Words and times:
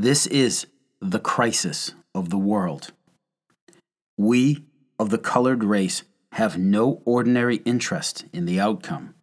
This 0.00 0.28
is 0.28 0.68
the 1.00 1.18
crisis 1.18 1.92
of 2.14 2.30
the 2.30 2.38
world. 2.38 2.92
We 4.16 4.64
of 4.96 5.10
the 5.10 5.18
colored 5.18 5.64
race 5.64 6.04
have 6.34 6.56
no 6.56 7.02
ordinary 7.04 7.56
interest 7.64 8.24
in 8.32 8.46
the 8.46 8.60
outcome. 8.60 9.16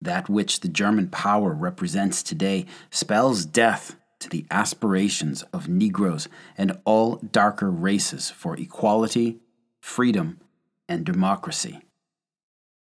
That 0.00 0.30
which 0.30 0.60
the 0.60 0.68
German 0.68 1.08
power 1.10 1.52
represents 1.52 2.22
today 2.22 2.64
spells 2.90 3.44
death 3.44 3.96
to 4.20 4.30
the 4.30 4.46
aspirations 4.50 5.42
of 5.52 5.68
Negroes 5.68 6.26
and 6.56 6.80
all 6.86 7.16
darker 7.16 7.70
races 7.70 8.30
for 8.30 8.56
equality, 8.56 9.40
freedom, 9.82 10.40
and 10.88 11.04
democracy. 11.04 11.80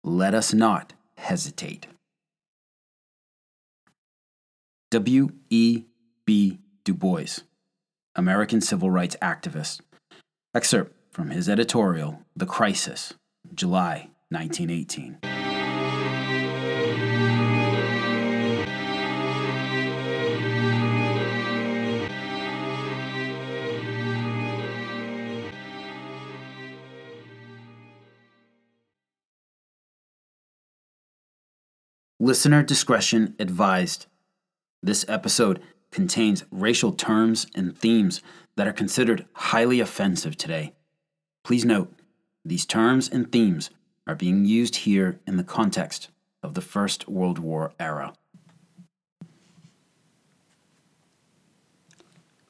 Let 0.04 0.34
us 0.34 0.54
not 0.54 0.92
hesitate. 1.16 1.88
W. 4.92 5.30
E. 5.50 5.86
Du 6.30 6.94
Bois, 6.94 7.40
American 8.14 8.60
civil 8.60 8.88
rights 8.88 9.16
activist. 9.20 9.80
Excerpt 10.54 10.94
from 11.10 11.30
his 11.30 11.48
editorial, 11.48 12.20
The 12.36 12.46
Crisis, 12.46 13.14
July 13.52 14.10
1918. 14.28 15.18
Listener 32.20 32.62
discretion 32.62 33.34
advised. 33.40 34.06
This 34.80 35.04
episode 35.08 35.60
contains 35.90 36.44
racial 36.50 36.92
terms 36.92 37.46
and 37.54 37.76
themes 37.76 38.22
that 38.56 38.66
are 38.66 38.72
considered 38.72 39.26
highly 39.32 39.80
offensive 39.80 40.36
today. 40.36 40.72
Please 41.44 41.64
note, 41.64 41.92
these 42.44 42.66
terms 42.66 43.08
and 43.08 43.30
themes 43.30 43.70
are 44.06 44.14
being 44.14 44.44
used 44.44 44.76
here 44.76 45.20
in 45.26 45.36
the 45.36 45.44
context 45.44 46.08
of 46.42 46.54
the 46.54 46.60
First 46.60 47.08
World 47.08 47.38
War 47.38 47.72
era. 47.78 48.12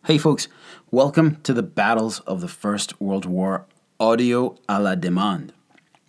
Hey, 0.07 0.19
folks, 0.19 0.49
welcome 0.91 1.37
to 1.43 1.53
the 1.53 1.63
Battles 1.63 2.21
of 2.21 2.41
the 2.41 2.49
First 2.49 3.01
World 3.01 3.27
War 3.27 3.67
Audio 3.99 4.57
à 4.69 4.83
la 4.83 4.95
Demande, 4.95 5.53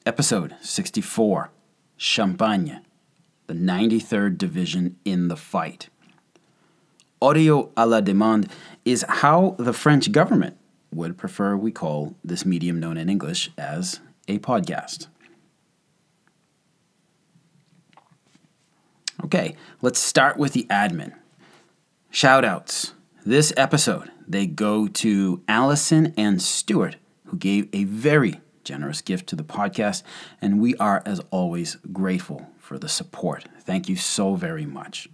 episode 0.06 0.56
64 0.62 1.52
Champagne 1.98 2.82
the 3.52 3.58
93rd 3.58 4.38
Division 4.38 4.96
in 5.04 5.28
the 5.28 5.36
fight. 5.36 5.90
Audio 7.24 7.72
à 7.78 7.88
la 7.88 8.02
demande 8.02 8.50
is 8.84 9.06
how 9.08 9.56
the 9.60 9.74
French 9.74 10.12
government 10.12 10.58
would 10.92 11.20
prefer 11.20 11.56
we 11.56 11.72
call 11.72 12.16
this 12.24 12.48
medium 12.48 12.80
known 12.80 12.98
in 12.98 13.10
English 13.10 13.52
as 13.60 14.00
a 14.28 14.40
podcast. 14.40 15.06
Okay, 19.24 19.56
let's 19.84 20.00
start 20.00 20.38
with 20.38 20.54
the 20.54 20.66
admin. 20.72 21.14
Shoutouts. 22.12 22.94
This 23.24 23.54
episode, 23.56 24.12
they 24.28 24.48
go 24.48 24.88
to 24.88 25.44
Allison 25.48 26.16
and 26.18 26.42
Stuart, 26.42 26.96
who 27.26 27.38
gave 27.38 27.70
a 27.72 27.84
very 27.84 28.42
generous 28.64 29.02
gift 29.02 29.28
to 29.28 29.36
the 29.36 29.44
podcast, 29.44 30.02
and 30.42 30.60
we 30.60 30.76
are, 30.78 31.04
as 31.06 31.22
always, 31.30 31.78
grateful 31.94 32.50
for 32.58 32.80
the 32.80 32.90
support. 32.90 33.46
Thank 33.60 33.88
you 33.88 33.96
so 33.96 34.34
very 34.34 34.66
much. 34.66 35.08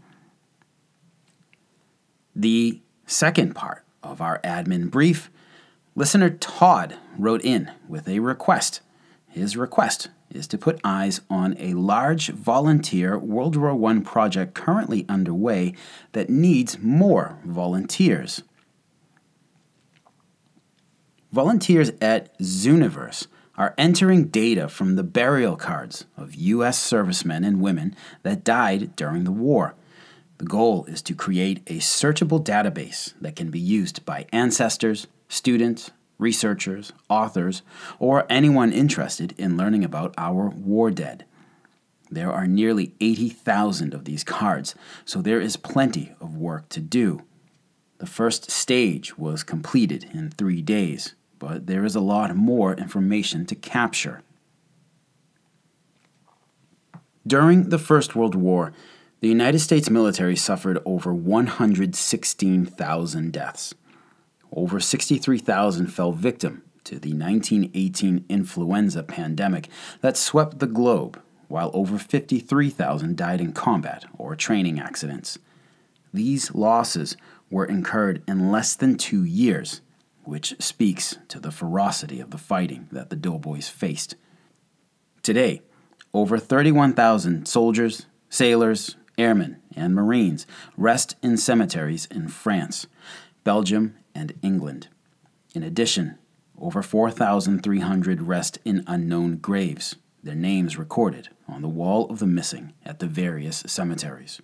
The 2.40 2.82
second 3.08 3.56
part 3.56 3.84
of 4.04 4.22
our 4.22 4.40
admin 4.44 4.92
brief 4.92 5.32
listener 5.96 6.30
Todd 6.30 6.96
wrote 7.18 7.44
in 7.44 7.72
with 7.90 8.08
a 8.08 8.20
request. 8.20 8.82
His 9.28 9.58
request 9.58 10.10
is 10.30 10.46
to 10.50 10.58
put 10.60 10.80
eyes 10.84 11.22
on 11.32 11.56
a 11.58 11.74
large 11.74 12.28
volunteer 12.30 13.18
World 13.18 13.56
War 13.56 13.90
I 13.90 14.00
project 14.02 14.54
currently 14.54 15.04
underway 15.10 15.74
that 16.12 16.30
needs 16.30 16.78
more 16.78 17.40
volunteers. 17.44 18.44
Volunteers 21.32 21.92
at 22.00 22.38
Zooniverse 22.38 23.26
are 23.58 23.74
entering 23.80 24.26
data 24.26 24.70
from 24.70 24.96
the 24.96 25.04
burial 25.04 25.56
cards 25.56 26.06
of 26.16 26.36
U.S. 26.36 26.78
servicemen 26.78 27.44
and 27.44 27.62
women 27.62 27.96
that 28.22 28.44
died 28.44 28.96
during 28.96 29.24
the 29.24 29.32
war. 29.32 29.74
The 30.38 30.46
goal 30.46 30.86
is 30.86 31.02
to 31.04 31.16
create 31.16 31.62
a 31.68 31.80
searchable 31.80 32.44
database 32.44 33.14
that 33.20 33.36
can 33.36 33.50
be 33.50 33.60
used 33.60 34.06
by 34.06 34.26
ancestors, 34.32 35.08
students, 35.30 35.92
researchers, 36.18 36.94
authors, 37.10 37.62
or 38.00 38.26
anyone 38.30 38.72
interested 38.72 39.34
in 39.38 39.58
learning 39.58 39.84
about 39.84 40.14
our 40.18 40.50
war 40.50 40.92
dead. 40.92 41.26
There 42.10 42.32
are 42.32 42.48
nearly 42.48 42.94
80,000 43.02 43.94
of 43.94 44.06
these 44.06 44.24
cards, 44.24 44.76
so 45.06 45.22
there 45.22 45.42
is 45.42 45.58
plenty 45.58 46.14
of 46.22 46.38
work 46.38 46.70
to 46.70 46.80
do. 46.80 47.24
The 47.98 48.06
first 48.06 48.50
stage 48.52 49.18
was 49.18 49.44
completed 49.44 50.08
in 50.14 50.30
three 50.30 50.62
days 50.62 51.16
but 51.40 51.68
there 51.68 51.86
is 51.86 51.96
a 51.96 52.02
lot 52.02 52.36
more 52.36 52.74
information 52.74 53.46
to 53.46 53.56
capture. 53.56 54.22
During 57.26 57.70
the 57.70 57.80
First 57.80 58.16
World 58.16 58.36
War, 58.36 58.74
the 59.20 59.28
United 59.28 59.60
States 59.60 59.90
military 59.90 60.36
suffered 60.36 60.78
over 60.86 61.12
116,000 61.14 63.34
deaths. 63.34 63.74
Over 64.52 64.80
63,000 64.80 65.88
fell 65.88 66.12
victim 66.12 66.62
to 66.84 67.00
the 67.00 67.14
1918 67.14 68.26
influenza 68.30 69.02
pandemic 69.04 69.70
that 70.02 70.18
swept 70.18 70.60
the 70.60 70.68
globe, 70.68 71.20
while 71.48 71.72
over 71.74 71.98
53,000 71.98 73.18
died 73.18 73.42
in 73.42 73.54
combat 73.54 74.06
or 74.18 74.36
training 74.36 74.80
accidents. 74.80 75.40
These 76.14 76.54
losses 76.54 77.18
were 77.50 77.66
incurred 77.66 78.22
in 78.28 78.52
less 78.52 78.76
than 78.76 78.98
two 78.98 79.24
years 79.24 79.82
which 80.28 80.56
speaks 80.60 81.18
to 81.30 81.40
the 81.40 81.52
ferocity 81.52 82.20
of 82.20 82.32
the 82.32 82.38
fighting 82.38 82.88
that 82.92 83.10
the 83.10 83.16
doughboys 83.16 83.70
faced. 83.70 84.16
Today, 85.24 85.62
over 86.14 86.38
31,000 86.38 87.48
soldiers, 87.48 88.08
sailors, 88.30 88.97
airmen, 89.18 89.62
and 89.76 89.94
Marines 89.94 90.46
rest 90.76 91.16
in 91.22 91.38
cemeteries 91.38 92.08
in 92.08 92.28
France, 92.28 92.88
Belgium, 93.44 93.96
and 94.14 94.34
England. 94.42 94.88
In 95.54 95.64
addition, 95.64 96.18
over 96.60 96.82
4,300 96.82 98.22
rest 98.22 98.60
in 98.66 98.84
unknown 98.88 99.38
graves, 99.38 99.96
their 100.24 100.36
names 100.36 100.78
recorded 100.78 101.30
on 101.48 101.62
the 101.62 101.68
wall 101.68 102.10
of 102.10 102.20
the 102.20 102.28
missing 102.28 102.74
at 102.86 103.00
the 103.00 103.08
various 103.08 103.64
cemeteries. 103.68 104.42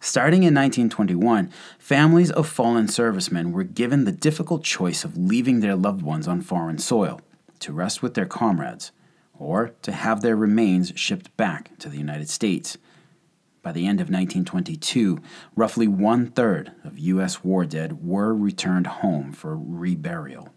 Starting 0.00 0.42
in 0.42 0.52
1921, 0.52 1.48
families 1.78 2.32
of 2.32 2.48
fallen 2.48 2.88
servicemen 2.88 3.52
were 3.52 3.62
given 3.62 4.04
the 4.04 4.10
difficult 4.10 4.64
choice 4.64 5.04
of 5.04 5.16
leaving 5.16 5.60
their 5.60 5.76
loved 5.76 6.02
ones 6.02 6.26
on 6.26 6.40
foreign 6.40 6.78
soil 6.78 7.20
to 7.60 7.72
rest 7.72 8.02
with 8.02 8.14
their 8.14 8.26
comrades, 8.26 8.90
or 9.38 9.74
to 9.82 9.92
have 9.92 10.20
their 10.20 10.36
remains 10.36 10.92
shipped 10.96 11.36
back 11.36 11.76
to 11.78 11.88
the 11.88 11.98
United 11.98 12.28
States. 12.28 12.78
By 13.62 13.72
the 13.72 13.86
end 13.86 14.00
of 14.00 14.06
1922, 14.06 15.20
roughly 15.54 15.86
one 15.86 16.30
third 16.30 16.72
of 16.84 16.98
U.S. 16.98 17.44
war 17.44 17.64
dead 17.64 18.04
were 18.04 18.34
returned 18.34 18.86
home 18.86 19.32
for 19.32 19.56
reburial. 19.56 20.48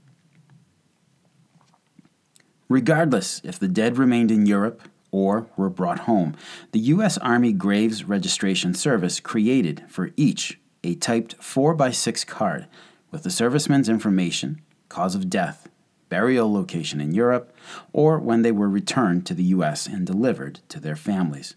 Regardless 2.68 3.41
if 3.44 3.59
the 3.59 3.68
dead 3.68 3.97
remained 3.97 4.31
in 4.31 4.47
Europe, 4.47 4.90
or 5.16 5.47
were 5.56 5.69
brought 5.69 6.00
home. 6.00 6.36
The 6.74 6.80
U.S. 6.80 7.18
Army 7.19 7.54
Graves 7.54 8.04
Registration 8.04 8.74
Service 8.74 9.21
created 9.21 9.86
for 9.88 10.12
each 10.18 10.60
a 10.83 10.95
typed 10.95 11.39
4x6 11.39 12.28
card 12.28 12.68
with 13.12 13.24
the 13.24 13.30
serviceman's 13.30 13.88
information, 13.88 14.60
cause 14.89 15.16
of 15.16 15.30
death, 15.30 15.69
burial 16.10 16.52
location 16.52 17.02
in 17.02 17.13
Europe, 17.13 17.56
or 17.94 18.19
when 18.19 18.42
they 18.42 18.52
were 18.52 18.69
returned 18.69 19.25
to 19.25 19.34
the 19.34 19.44
U.S. 19.44 19.88
and 19.88 20.06
delivered 20.06 20.60
to 20.69 20.80
their 20.80 20.96
families. 20.96 21.56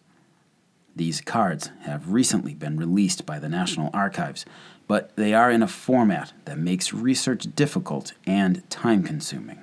These 0.97 1.21
cards 1.21 1.71
have 1.83 2.12
recently 2.12 2.55
been 2.55 2.77
released 2.77 3.25
by 3.25 3.39
the 3.39 3.49
National 3.49 3.91
Archives, 3.93 4.45
but 4.89 5.15
they 5.17 5.33
are 5.33 5.50
in 5.50 5.62
a 5.62 5.69
format 5.69 6.33
that 6.45 6.59
makes 6.59 6.93
research 6.93 7.47
difficult 7.55 8.15
and 8.27 8.69
time 8.69 9.05
consuming. 9.05 9.61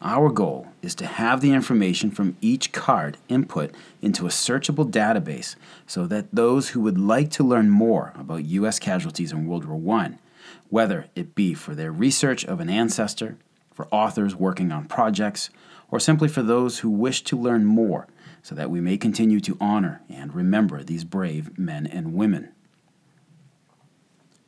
Our 0.00 0.30
goal 0.30 0.68
is 0.82 0.94
to 0.96 1.06
have 1.06 1.40
the 1.40 1.52
information 1.52 2.10
from 2.10 2.36
each 2.40 2.70
card 2.70 3.16
input 3.28 3.74
into 4.00 4.26
a 4.26 4.30
searchable 4.30 4.90
database 4.90 5.56
so 5.86 6.06
that 6.06 6.26
those 6.32 6.70
who 6.70 6.80
would 6.82 6.98
like 6.98 7.30
to 7.32 7.44
learn 7.44 7.70
more 7.70 8.12
about 8.16 8.44
U.S. 8.44 8.78
casualties 8.78 9.32
in 9.32 9.46
World 9.46 9.64
War 9.64 9.98
I, 9.98 10.18
whether 10.68 11.06
it 11.14 11.34
be 11.34 11.54
for 11.54 11.74
their 11.74 11.92
research 11.92 12.44
of 12.44 12.60
an 12.60 12.68
ancestor, 12.68 13.36
for 13.72 13.88
authors 13.90 14.34
working 14.34 14.72
on 14.72 14.86
projects, 14.86 15.50
or 15.90 16.00
simply 16.00 16.28
for 16.28 16.42
those 16.42 16.80
who 16.80 16.90
wish 16.90 17.22
to 17.22 17.38
learn 17.38 17.64
more 17.64 18.06
so 18.42 18.54
that 18.54 18.70
we 18.70 18.80
may 18.80 18.96
continue 18.96 19.40
to 19.40 19.56
honor 19.60 20.02
and 20.08 20.34
remember 20.34 20.82
these 20.82 21.04
brave 21.04 21.58
men 21.58 21.86
and 21.86 22.14
women. 22.14 22.52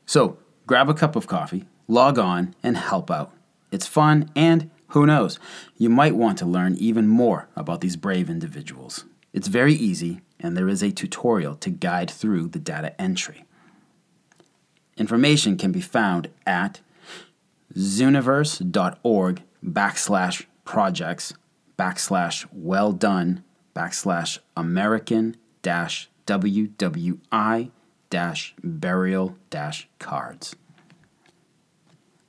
So, 0.07 0.39
grab 0.67 0.89
a 0.89 0.95
cup 0.95 1.17
of 1.17 1.27
coffee, 1.27 1.67
log 1.87 2.19
on, 2.19 2.55
and 2.63 2.77
help 2.77 3.11
out. 3.11 3.33
It's 3.71 3.87
fun, 3.87 4.31
and 4.35 4.71
who 4.89 5.05
knows, 5.05 5.39
you 5.77 5.91
might 5.91 6.15
want 6.15 6.39
to 6.39 6.47
learn 6.47 6.77
even 6.77 7.09
more 7.09 7.49
about 7.55 7.81
these 7.81 7.97
brave 7.97 8.31
individuals. 8.31 9.05
It's 9.33 9.49
very 9.49 9.75
easy, 9.75 10.21
and 10.41 10.57
there 10.57 10.69
is 10.69 10.83
a 10.83 10.93
tutorial 10.93 11.57
to 11.57 11.69
guide 11.69 12.11
through 12.11 12.49
the 12.49 12.59
data 12.59 12.99
entry. 13.01 13.45
Information 14.99 15.57
can 15.57 15.73
be 15.73 15.81
found 15.81 16.29
at 16.45 16.81
zooniverse.org 17.75 19.43
backslash 19.65 20.47
projects 20.65 21.33
backslash 21.79 22.47
well 22.53 22.93
done 22.93 23.45
backslash 23.75 24.39
American 24.57 25.37
dash 25.63 26.11
WWI 26.27 27.71
dash 28.11 28.55
burial 28.63 29.37
dash 29.51 29.89
cards. 29.99 30.57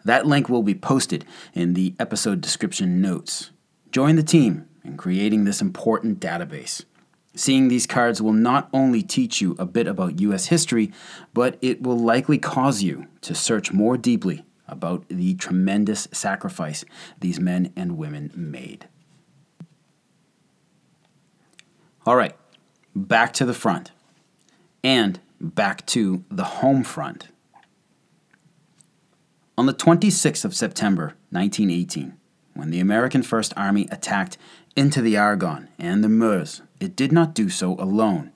That 0.06 0.26
link 0.26 0.48
will 0.48 0.64
be 0.64 0.76
posted 0.76 1.26
in 1.54 1.74
the 1.74 1.94
episode 2.00 2.40
description 2.40 3.02
notes. 3.02 3.52
Join 3.92 4.16
the 4.16 4.24
team 4.24 4.68
in 4.84 4.96
creating 4.96 5.44
this 5.44 5.62
important 5.62 6.20
database. 6.20 6.86
Seeing 7.36 7.68
these 7.68 7.86
cards 7.86 8.22
will 8.22 8.34
not 8.34 8.70
only 8.74 9.02
teach 9.02 9.40
you 9.40 9.56
a 9.60 9.66
bit 9.66 9.88
about 9.88 10.20
U.S. 10.20 10.48
history, 10.48 10.92
but 11.34 11.58
it 11.62 11.82
will 11.82 11.98
likely 11.98 12.38
cause 12.38 12.82
you 12.82 13.08
to 13.22 13.36
search 13.36 13.72
more 13.72 13.98
deeply 13.98 14.44
about 14.68 15.08
the 15.08 15.36
tremendous 15.36 16.08
sacrifice 16.12 16.86
these 17.20 17.40
men 17.40 17.72
and 17.76 17.98
women 17.98 18.32
made. 18.36 18.88
All 22.06 22.16
right, 22.16 22.36
back 22.96 23.34
to 23.34 23.46
the 23.46 23.54
front 23.54 23.92
and 24.84 25.20
back 25.40 25.86
to 25.88 26.24
the 26.30 26.44
home 26.44 26.84
front. 26.84 27.28
On 29.58 29.66
the 29.66 29.74
26th 29.74 30.46
of 30.46 30.56
September 30.56 31.16
1918, 31.32 32.18
when 32.54 32.72
the 32.72 32.80
American 32.80 33.24
First 33.24 33.54
Army 33.58 33.88
attacked 33.92 34.38
into 34.76 35.02
the 35.02 35.18
Argonne 35.18 35.68
and 35.78 36.04
the 36.04 36.10
Meuse, 36.10 36.62
it 36.80 36.96
did 36.96 37.12
not 37.12 37.34
do 37.34 37.50
so 37.50 37.74
alone. 37.76 38.32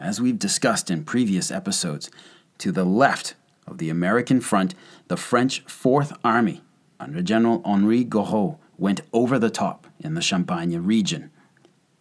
As 0.00 0.20
we've 0.20 0.38
discussed 0.38 0.90
in 0.90 1.04
previous 1.04 1.50
episodes, 1.50 2.10
to 2.58 2.72
the 2.72 2.84
left 2.84 3.34
of 3.66 3.78
the 3.78 3.90
American 3.90 4.40
front, 4.40 4.74
the 5.08 5.16
French 5.16 5.60
Fourth 5.66 6.12
Army, 6.24 6.62
under 7.00 7.22
General 7.22 7.62
Henri 7.64 8.04
Gouraud, 8.04 8.58
went 8.76 9.00
over 9.12 9.38
the 9.38 9.50
top 9.50 9.86
in 9.98 10.14
the 10.14 10.22
Champagne 10.22 10.76
region. 10.82 11.30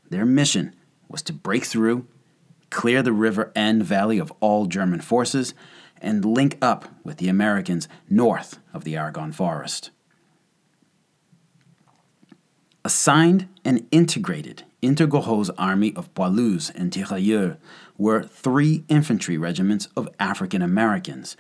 Their 0.10 0.26
mission 0.26 0.76
was 1.08 1.22
to 1.24 1.34
break 1.34 1.66
through, 1.66 2.08
clear 2.70 3.02
the 3.02 3.14
river 3.14 3.52
and 3.56 3.84
valley 3.84 4.20
of 4.20 4.32
all 4.40 4.66
German 4.66 5.02
forces, 5.02 5.54
and 6.00 6.24
link 6.24 6.58
up 6.62 6.88
with 7.04 7.18
the 7.18 7.30
Americans 7.30 7.88
north 8.10 8.60
of 8.74 8.84
the 8.84 8.98
Argonne 8.98 9.32
Forest. 9.32 9.90
Assigned 12.86 13.48
and 13.66 13.88
integrated 13.92 14.64
Gouraud's 14.82 15.50
army 15.52 15.94
of 15.96 16.14
poilus 16.14 16.72
and 16.76 16.92
tirailleurs 16.92 17.58
were 17.98 18.24
three 18.24 18.84
infantry 18.88 19.38
regiments 19.38 19.88
of 19.96 20.10
African 20.20 20.62
Americans 20.62 21.36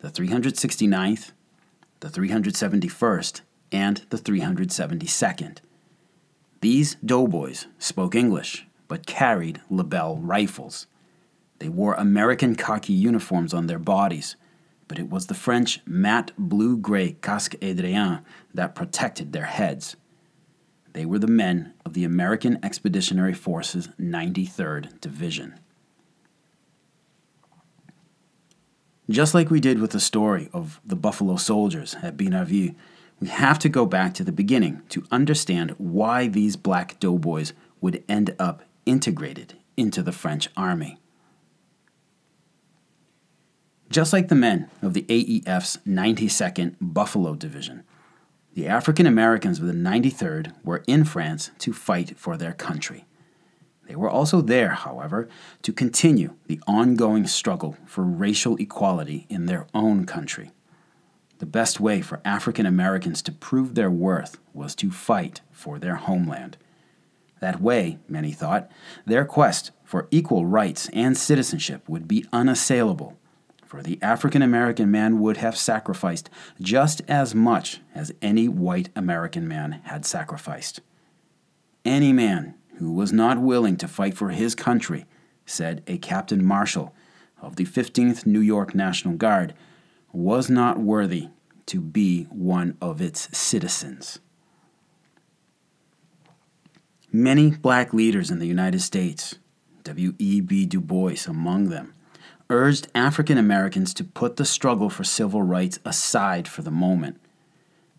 the 0.00 0.08
369th, 0.08 1.32
the 2.00 2.08
371st, 2.08 3.40
and 3.72 4.04
the 4.10 4.18
372nd. 4.18 5.58
These 6.60 6.96
doughboys 7.04 7.66
spoke 7.78 8.14
English 8.14 8.66
but 8.88 9.06
carried 9.06 9.60
Lebel 9.70 10.18
rifles. 10.18 10.86
They 11.58 11.68
wore 11.68 11.94
American 11.94 12.54
khaki 12.54 12.92
uniforms 12.92 13.52
on 13.52 13.66
their 13.66 13.78
bodies, 13.78 14.36
but 14.88 14.98
it 14.98 15.10
was 15.10 15.26
the 15.26 15.34
French 15.34 15.80
matte 15.86 16.32
blue 16.38 16.76
gray 16.76 17.16
casque 17.20 17.54
Adrien 17.62 18.20
that 18.54 18.74
protected 18.74 19.32
their 19.32 19.46
heads. 19.46 19.96
They 20.96 21.04
were 21.04 21.18
the 21.18 21.26
men 21.26 21.74
of 21.84 21.92
the 21.92 22.04
American 22.04 22.58
Expeditionary 22.62 23.34
Force's 23.34 23.88
93rd 24.00 24.98
Division. 25.02 25.60
Just 29.10 29.34
like 29.34 29.50
we 29.50 29.60
did 29.60 29.78
with 29.78 29.90
the 29.90 30.00
story 30.00 30.48
of 30.54 30.80
the 30.86 30.96
Buffalo 30.96 31.36
Soldiers 31.36 31.96
at 32.02 32.16
Binarville, 32.16 32.74
we 33.20 33.28
have 33.28 33.58
to 33.58 33.68
go 33.68 33.84
back 33.84 34.14
to 34.14 34.24
the 34.24 34.32
beginning 34.32 34.80
to 34.88 35.04
understand 35.10 35.74
why 35.76 36.28
these 36.28 36.56
black 36.56 36.98
doughboys 36.98 37.52
would 37.82 38.02
end 38.08 38.34
up 38.38 38.62
integrated 38.86 39.52
into 39.76 40.02
the 40.02 40.12
French 40.12 40.48
army. 40.56 40.96
Just 43.90 44.14
like 44.14 44.28
the 44.28 44.34
men 44.34 44.70
of 44.80 44.94
the 44.94 45.02
AEF's 45.02 45.76
92nd 45.86 46.76
Buffalo 46.80 47.34
Division, 47.34 47.84
the 48.56 48.66
African 48.66 49.04
Americans 49.04 49.58
of 49.60 49.66
the 49.66 49.74
93rd 49.74 50.50
were 50.64 50.82
in 50.86 51.04
France 51.04 51.50
to 51.58 51.74
fight 51.74 52.16
for 52.16 52.38
their 52.38 52.54
country. 52.54 53.04
They 53.86 53.94
were 53.94 54.08
also 54.08 54.40
there, 54.40 54.70
however, 54.70 55.28
to 55.60 55.74
continue 55.74 56.36
the 56.46 56.58
ongoing 56.66 57.26
struggle 57.26 57.76
for 57.84 58.02
racial 58.02 58.56
equality 58.56 59.26
in 59.28 59.44
their 59.44 59.66
own 59.74 60.06
country. 60.06 60.52
The 61.38 61.44
best 61.44 61.80
way 61.80 62.00
for 62.00 62.22
African 62.24 62.64
Americans 62.64 63.20
to 63.22 63.32
prove 63.32 63.74
their 63.74 63.90
worth 63.90 64.38
was 64.54 64.74
to 64.76 64.90
fight 64.90 65.42
for 65.52 65.78
their 65.78 65.96
homeland. 65.96 66.56
That 67.40 67.60
way, 67.60 67.98
many 68.08 68.32
thought, 68.32 68.70
their 69.04 69.26
quest 69.26 69.70
for 69.84 70.08
equal 70.10 70.46
rights 70.46 70.88
and 70.94 71.14
citizenship 71.14 71.86
would 71.90 72.08
be 72.08 72.24
unassailable, 72.32 73.18
for 73.66 73.82
the 73.82 73.98
African 74.00 74.42
American 74.42 74.90
man 74.90 75.20
would 75.20 75.38
have 75.38 75.56
sacrificed 75.56 76.30
just 76.60 77.02
as 77.08 77.34
much 77.34 77.80
as 77.94 78.12
any 78.22 78.48
white 78.48 78.88
American 78.94 79.46
man 79.46 79.80
had 79.84 80.06
sacrificed. 80.06 80.80
Any 81.84 82.12
man 82.12 82.54
who 82.78 82.92
was 82.92 83.12
not 83.12 83.38
willing 83.40 83.76
to 83.78 83.88
fight 83.88 84.16
for 84.16 84.30
his 84.30 84.54
country, 84.54 85.06
said 85.44 85.82
a 85.86 85.98
Captain 85.98 86.44
Marshall 86.44 86.94
of 87.40 87.56
the 87.56 87.64
15th 87.64 88.26
New 88.26 88.40
York 88.40 88.74
National 88.74 89.14
Guard, 89.14 89.54
was 90.12 90.48
not 90.48 90.78
worthy 90.78 91.28
to 91.66 91.80
be 91.80 92.24
one 92.24 92.76
of 92.80 93.00
its 93.00 93.36
citizens. 93.36 94.20
Many 97.12 97.50
black 97.50 97.92
leaders 97.92 98.30
in 98.30 98.38
the 98.38 98.46
United 98.46 98.80
States, 98.80 99.36
W.E.B. 99.84 100.66
Du 100.66 100.80
Bois 100.80 101.26
among 101.26 101.68
them, 101.68 101.94
urged 102.48 102.88
African 102.94 103.38
Americans 103.38 103.92
to 103.94 104.04
put 104.04 104.36
the 104.36 104.44
struggle 104.44 104.90
for 104.90 105.04
civil 105.04 105.42
rights 105.42 105.78
aside 105.84 106.46
for 106.46 106.62
the 106.62 106.70
moment. 106.70 107.20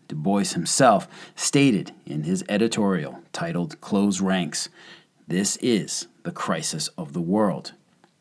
Du 0.08 0.16
Bois 0.16 0.44
himself 0.44 1.06
stated 1.36 1.92
in 2.06 2.22
his 2.22 2.42
editorial 2.48 3.20
titled 3.32 3.80
Close 3.80 4.20
Ranks 4.20 4.68
This 5.26 5.56
is 5.58 6.08
the 6.22 6.32
crisis 6.32 6.88
of 6.96 7.12
the 7.12 7.20
world. 7.20 7.72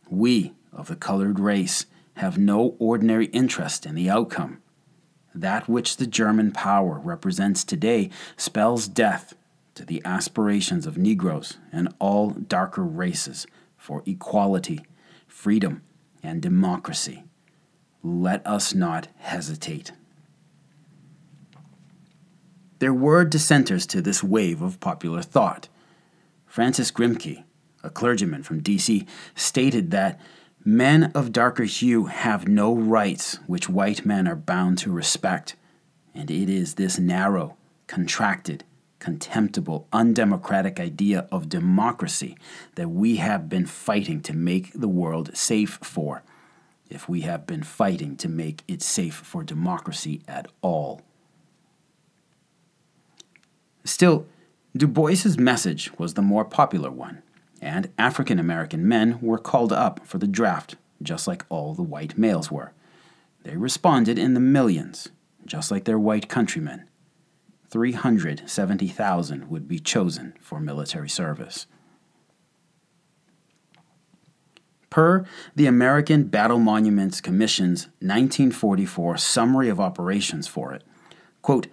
We, 0.09 0.53
of 0.73 0.87
the 0.87 0.97
colored 0.97 1.39
race, 1.39 1.85
have 2.15 2.37
no 2.37 2.75
ordinary 2.79 3.27
interest 3.27 3.85
in 3.85 3.95
the 3.95 4.09
outcome. 4.09 4.61
That 5.33 5.69
which 5.69 5.97
the 5.97 6.07
German 6.07 6.51
power 6.51 6.99
represents 6.99 7.63
today 7.63 8.09
spells 8.35 8.87
death 8.87 9.33
to 9.75 9.85
the 9.85 10.01
aspirations 10.03 10.85
of 10.85 10.97
Negroes 10.97 11.57
and 11.71 11.93
all 11.99 12.31
darker 12.31 12.83
races 12.83 13.45
for 13.77 14.01
equality, 14.05 14.83
freedom, 15.27 15.83
and 16.27 16.41
democracy. 16.41 17.23
Let 18.03 18.45
us 18.45 18.73
not 18.73 19.07
hesitate. 19.17 19.91
There 22.79 22.93
were 22.93 23.25
dissenters 23.25 23.87
to 23.87 24.01
this 24.01 24.23
wave 24.23 24.61
of 24.61 24.79
popular 24.79 25.21
thought. 25.21 25.67
Francis 26.45 26.91
Grimke, 26.91 27.43
a 27.83 27.89
clergyman 27.89 28.43
from 28.43 28.61
D.C., 28.61 29.07
stated 29.35 29.89
that 29.91 30.19
men 30.63 31.11
of 31.15 31.31
darker 31.31 31.63
hue 31.63 32.05
have 32.05 32.47
no 32.47 32.75
rights 32.75 33.39
which 33.47 33.69
white 33.69 34.05
men 34.05 34.27
are 34.27 34.35
bound 34.35 34.77
to 34.79 34.91
respect, 34.91 35.55
and 36.13 36.29
it 36.29 36.49
is 36.49 36.75
this 36.75 36.99
narrow, 36.99 37.57
contracted, 37.87 38.63
contemptible, 38.99 39.87
undemocratic 39.93 40.79
idea 40.79 41.27
of 41.31 41.49
democracy 41.49 42.37
that 42.75 42.89
we 42.89 43.17
have 43.17 43.47
been 43.49 43.65
fighting 43.65 44.21
to 44.21 44.33
make 44.33 44.73
the 44.73 44.87
world 44.87 45.35
safe 45.35 45.79
for, 45.81 46.23
if 46.89 47.07
we 47.07 47.21
have 47.21 47.45
been 47.45 47.63
fighting 47.63 48.15
to 48.15 48.29
make 48.29 48.63
it 48.67 48.81
safe 48.81 49.15
for 49.15 49.43
democracy 49.43 50.21
at 50.27 50.47
all. 50.61 51.01
Still, 53.83 54.25
Du 54.75 54.87
Bois's 54.87 55.37
message 55.37 55.91
was 55.97 56.13
the 56.13 56.21
more 56.21 56.45
popular 56.45 56.91
one, 56.91 57.21
and 57.61 57.89
African 57.97 58.39
American 58.39 58.87
men 58.87 59.19
were 59.21 59.37
called 59.37 59.73
up 59.73 60.05
for 60.05 60.17
the 60.17 60.27
draft, 60.27 60.75
just 61.01 61.27
like 61.27 61.45
all 61.49 61.73
the 61.73 61.83
white 61.83 62.17
males 62.17 62.51
were. 62.51 62.73
They 63.43 63.55
responded 63.55 64.19
in 64.19 64.33
the 64.33 64.39
millions, 64.39 65.09
just 65.45 65.71
like 65.71 65.85
their 65.85 65.99
white 65.99 66.27
countrymen. 66.27 66.86
370,000 67.69 69.49
would 69.49 69.67
be 69.67 69.79
chosen 69.79 70.33
for 70.39 70.59
military 70.59 71.09
service. 71.09 71.67
Per 74.89 75.25
the 75.55 75.67
American 75.67 76.23
Battle 76.23 76.59
Monuments 76.59 77.19
Commission's 77.21 77.85
1944 77.99 79.17
summary 79.17 79.69
of 79.69 79.79
operations 79.79 80.47
for 80.47 80.73
it, 80.73 80.83
quote, 81.41 81.67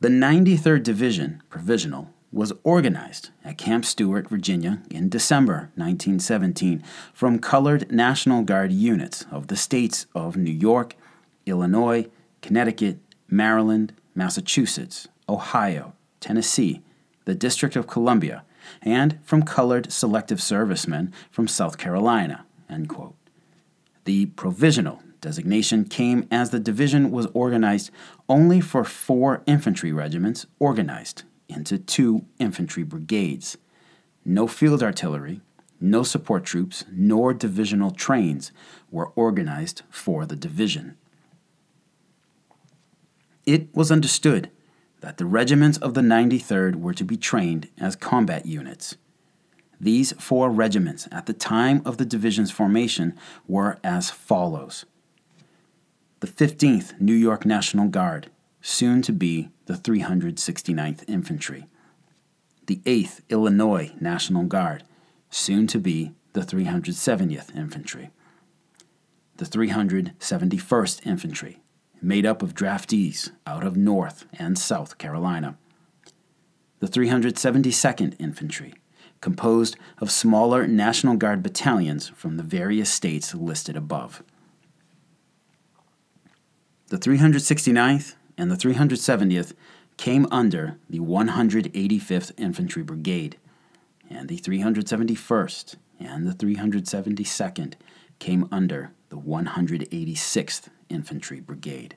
the 0.00 0.08
93rd 0.08 0.82
Division, 0.82 1.42
Provisional, 1.48 2.10
was 2.32 2.52
organized 2.64 3.30
at 3.44 3.58
Camp 3.58 3.84
Stuart, 3.84 4.28
Virginia 4.28 4.82
in 4.90 5.08
December 5.08 5.70
1917 5.76 6.82
from 7.12 7.38
colored 7.38 7.92
National 7.92 8.42
Guard 8.42 8.72
units 8.72 9.26
of 9.30 9.48
the 9.48 9.56
states 9.56 10.06
of 10.14 10.36
New 10.36 10.50
York, 10.50 10.96
Illinois, 11.44 12.06
Connecticut, 12.40 12.98
Maryland, 13.28 13.92
Massachusetts, 14.14 15.08
Ohio, 15.28 15.94
Tennessee, 16.20 16.82
the 17.24 17.34
District 17.34 17.76
of 17.76 17.86
Columbia, 17.86 18.44
and 18.80 19.18
from 19.22 19.42
colored 19.42 19.92
selective 19.92 20.40
servicemen 20.40 21.12
from 21.30 21.48
South 21.48 21.78
Carolina. 21.78 22.44
The 24.04 24.26
provisional 24.26 25.02
designation 25.20 25.84
came 25.84 26.26
as 26.30 26.50
the 26.50 26.60
division 26.60 27.10
was 27.10 27.26
organized 27.34 27.90
only 28.28 28.60
for 28.60 28.84
four 28.84 29.42
infantry 29.46 29.92
regiments 29.92 30.46
organized 30.58 31.22
into 31.48 31.78
two 31.78 32.24
infantry 32.38 32.82
brigades. 32.82 33.56
No 34.24 34.46
field 34.46 34.82
artillery, 34.82 35.40
no 35.80 36.02
support 36.02 36.44
troops, 36.44 36.84
nor 36.90 37.34
divisional 37.34 37.90
trains 37.90 38.52
were 38.90 39.08
organized 39.10 39.82
for 39.90 40.26
the 40.26 40.36
division. 40.36 40.96
It 43.44 43.74
was 43.74 43.90
understood 43.90 44.50
that 45.02 45.18
the 45.18 45.26
regiments 45.26 45.78
of 45.78 45.94
the 45.94 46.00
93rd 46.00 46.76
were 46.76 46.94
to 46.94 47.04
be 47.04 47.16
trained 47.16 47.68
as 47.78 47.96
combat 47.96 48.46
units. 48.46 48.96
These 49.80 50.12
four 50.12 50.48
regiments 50.48 51.08
at 51.10 51.26
the 51.26 51.32
time 51.32 51.82
of 51.84 51.98
the 51.98 52.04
division's 52.04 52.52
formation 52.52 53.18
were 53.48 53.78
as 53.82 54.10
follows. 54.10 54.86
The 56.20 56.28
15th 56.28 57.00
New 57.00 57.14
York 57.14 57.44
National 57.44 57.88
Guard, 57.88 58.30
soon 58.60 59.02
to 59.02 59.12
be 59.12 59.50
the 59.66 59.74
369th 59.74 61.02
Infantry, 61.08 61.66
the 62.66 62.76
8th 62.84 63.22
Illinois 63.28 63.90
National 64.00 64.44
Guard, 64.44 64.84
soon 65.30 65.66
to 65.66 65.80
be 65.80 66.12
the 66.32 66.42
370th 66.42 67.56
Infantry, 67.56 68.10
the 69.36 69.44
371st 69.46 71.04
Infantry, 71.04 71.58
made 72.02 72.26
up 72.26 72.42
of 72.42 72.54
draftees 72.54 73.30
out 73.46 73.64
of 73.64 73.76
North 73.76 74.26
and 74.38 74.58
South 74.58 74.98
Carolina. 74.98 75.56
The 76.80 76.88
372nd 76.88 78.14
Infantry, 78.18 78.74
composed 79.20 79.76
of 79.98 80.10
smaller 80.10 80.66
National 80.66 81.16
Guard 81.16 81.42
battalions 81.42 82.08
from 82.08 82.36
the 82.36 82.42
various 82.42 82.90
states 82.90 83.34
listed 83.34 83.76
above. 83.76 84.22
The 86.88 86.98
369th 86.98 88.16
and 88.36 88.50
the 88.50 88.56
370th 88.56 89.54
came 89.96 90.26
under 90.30 90.78
the 90.90 90.98
185th 90.98 92.32
Infantry 92.36 92.82
Brigade, 92.82 93.36
and 94.10 94.28
the 94.28 94.38
371st 94.38 95.76
and 96.00 96.26
the 96.26 96.32
372nd 96.32 97.74
came 98.18 98.48
under 98.50 98.90
the 99.08 99.18
186th 99.18 100.68
Infantry 100.92 101.40
Brigade. 101.40 101.96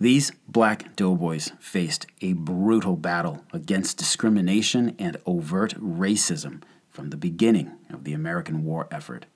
These 0.00 0.32
black 0.48 0.96
doughboys 0.96 1.52
faced 1.60 2.06
a 2.20 2.32
brutal 2.32 2.96
battle 2.96 3.44
against 3.52 3.96
discrimination 3.96 4.96
and 4.98 5.16
overt 5.24 5.74
racism 5.80 6.62
from 6.90 7.10
the 7.10 7.16
beginning 7.16 7.72
of 7.90 8.04
the 8.04 8.12
American 8.12 8.64
war 8.64 8.88
effort. 8.90 9.26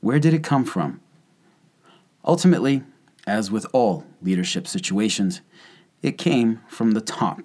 Where 0.00 0.18
did 0.18 0.32
it 0.32 0.44
come 0.44 0.64
from? 0.64 1.00
Ultimately, 2.24 2.82
as 3.26 3.50
with 3.50 3.66
all 3.72 4.06
leadership 4.22 4.66
situations, 4.66 5.40
it 6.02 6.18
came 6.18 6.60
from 6.68 6.92
the 6.92 7.00
top. 7.00 7.42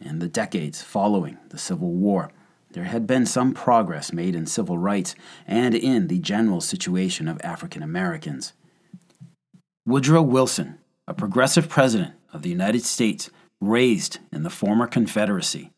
In 0.00 0.18
the 0.18 0.28
decades 0.28 0.82
following 0.82 1.38
the 1.50 1.58
Civil 1.58 1.92
War, 1.92 2.30
there 2.72 2.84
had 2.84 3.06
been 3.06 3.26
some 3.26 3.52
progress 3.52 4.12
made 4.12 4.34
in 4.34 4.46
civil 4.46 4.78
rights 4.78 5.14
and 5.46 5.74
in 5.74 6.08
the 6.08 6.18
general 6.18 6.60
situation 6.60 7.28
of 7.28 7.40
African 7.42 7.82
Americans. 7.82 8.52
Woodrow 9.86 10.22
Wilson, 10.22 10.78
a 11.06 11.14
progressive 11.14 11.68
president 11.68 12.14
of 12.32 12.42
the 12.42 12.48
United 12.48 12.84
States 12.84 13.30
raised 13.60 14.18
in 14.32 14.42
the 14.42 14.50
former 14.50 14.86
Confederacy, 14.86 15.70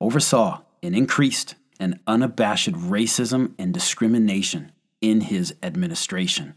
oversaw 0.00 0.62
an 0.82 0.94
increased 0.94 1.54
and 1.80 1.98
unabashed 2.06 2.72
racism 2.72 3.52
and 3.58 3.74
discrimination 3.74 4.72
in 5.00 5.22
his 5.22 5.54
administration. 5.62 6.54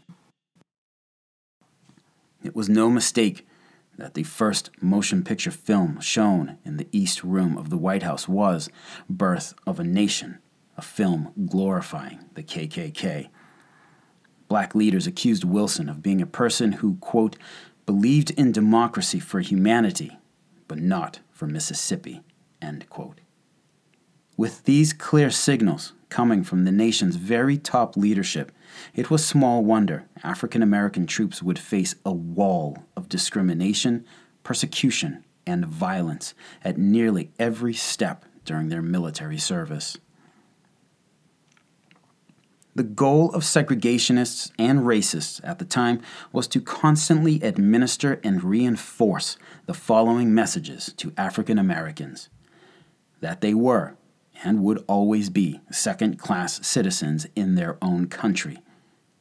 It 2.42 2.56
was 2.56 2.68
no 2.68 2.88
mistake 2.88 3.46
that 4.00 4.14
the 4.14 4.22
first 4.22 4.70
motion 4.80 5.22
picture 5.22 5.50
film 5.50 6.00
shown 6.00 6.56
in 6.64 6.78
the 6.78 6.88
East 6.90 7.22
Room 7.22 7.58
of 7.58 7.68
the 7.68 7.76
White 7.76 8.02
House 8.02 8.26
was 8.26 8.70
Birth 9.10 9.54
of 9.66 9.78
a 9.78 9.84
Nation, 9.84 10.38
a 10.76 10.82
film 10.82 11.32
glorifying 11.46 12.20
the 12.34 12.42
KKK. 12.42 13.28
Black 14.48 14.74
leaders 14.74 15.06
accused 15.06 15.44
Wilson 15.44 15.88
of 15.88 16.02
being 16.02 16.22
a 16.22 16.26
person 16.26 16.72
who, 16.72 16.96
quote, 16.96 17.36
believed 17.84 18.30
in 18.30 18.52
democracy 18.52 19.20
for 19.20 19.40
humanity, 19.40 20.16
but 20.66 20.78
not 20.78 21.20
for 21.30 21.46
Mississippi, 21.46 22.22
end 22.62 22.88
quote. 22.88 23.20
With 24.34 24.64
these 24.64 24.94
clear 24.94 25.30
signals 25.30 25.92
coming 26.10 26.44
from 26.44 26.64
the 26.64 26.72
nation's 26.72 27.16
very 27.16 27.56
top 27.56 27.96
leadership, 27.96 28.52
it 28.94 29.10
was 29.10 29.24
small 29.24 29.64
wonder 29.64 30.06
African 30.22 30.62
American 30.62 31.06
troops 31.06 31.42
would 31.42 31.58
face 31.58 31.94
a 32.04 32.12
wall 32.12 32.84
of 32.96 33.08
discrimination, 33.08 34.04
persecution, 34.42 35.24
and 35.46 35.66
violence 35.66 36.34
at 36.62 36.76
nearly 36.76 37.30
every 37.38 37.74
step 37.74 38.24
during 38.44 38.68
their 38.68 38.82
military 38.82 39.38
service. 39.38 39.96
The 42.74 42.84
goal 42.84 43.32
of 43.34 43.42
segregationists 43.42 44.52
and 44.58 44.80
racists 44.80 45.40
at 45.42 45.58
the 45.58 45.64
time 45.64 46.00
was 46.32 46.46
to 46.48 46.60
constantly 46.60 47.40
administer 47.42 48.20
and 48.22 48.44
reinforce 48.44 49.36
the 49.66 49.74
following 49.74 50.32
messages 50.32 50.92
to 50.98 51.12
African 51.16 51.58
Americans 51.58 52.28
that 53.20 53.40
they 53.40 53.54
were 53.54 53.96
and 54.42 54.62
would 54.62 54.84
always 54.86 55.30
be 55.30 55.60
second 55.70 56.18
class 56.18 56.64
citizens 56.66 57.26
in 57.36 57.54
their 57.54 57.76
own 57.82 58.06
country, 58.06 58.58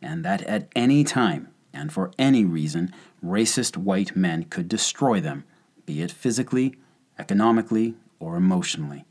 and 0.01 0.23
that 0.23 0.41
at 0.43 0.69
any 0.75 1.03
time 1.03 1.49
and 1.73 1.91
for 1.91 2.11
any 2.17 2.45
reason, 2.45 2.91
racist 3.23 3.77
white 3.77 4.15
men 4.15 4.43
could 4.45 4.67
destroy 4.67 5.19
them, 5.19 5.43
be 5.85 6.01
it 6.01 6.11
physically, 6.11 6.75
economically, 7.17 7.95
or 8.19 8.35
emotionally. 8.35 9.05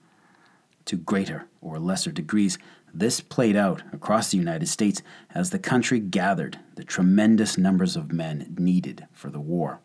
To 0.86 0.96
greater 0.96 1.46
or 1.60 1.78
lesser 1.78 2.10
degrees, 2.10 2.58
this 2.92 3.20
played 3.20 3.56
out 3.56 3.82
across 3.92 4.30
the 4.30 4.38
United 4.38 4.66
States 4.66 5.02
as 5.34 5.50
the 5.50 5.58
country 5.58 6.00
gathered 6.00 6.58
the 6.76 6.84
tremendous 6.84 7.58
numbers 7.58 7.96
of 7.96 8.12
men 8.12 8.54
needed 8.58 9.06
for 9.12 9.30
the 9.30 9.40
war. 9.40 9.80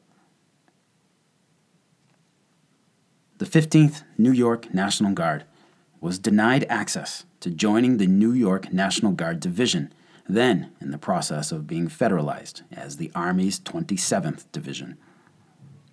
The 3.39 3.45
15th 3.45 4.03
New 4.17 4.31
York 4.31 4.73
National 4.73 5.11
Guard 5.11 5.43
was 6.03 6.19
denied 6.19 6.65
access 6.67 7.23
to 7.39 7.49
joining 7.49 7.95
the 7.95 8.05
New 8.05 8.33
York 8.33 8.73
National 8.73 9.13
Guard 9.13 9.39
Division, 9.39 9.93
then 10.27 10.69
in 10.81 10.91
the 10.91 10.97
process 10.97 11.49
of 11.49 11.65
being 11.65 11.87
federalized 11.87 12.61
as 12.73 12.97
the 12.97 13.09
Army's 13.15 13.57
27th 13.57 14.43
Division. 14.51 14.97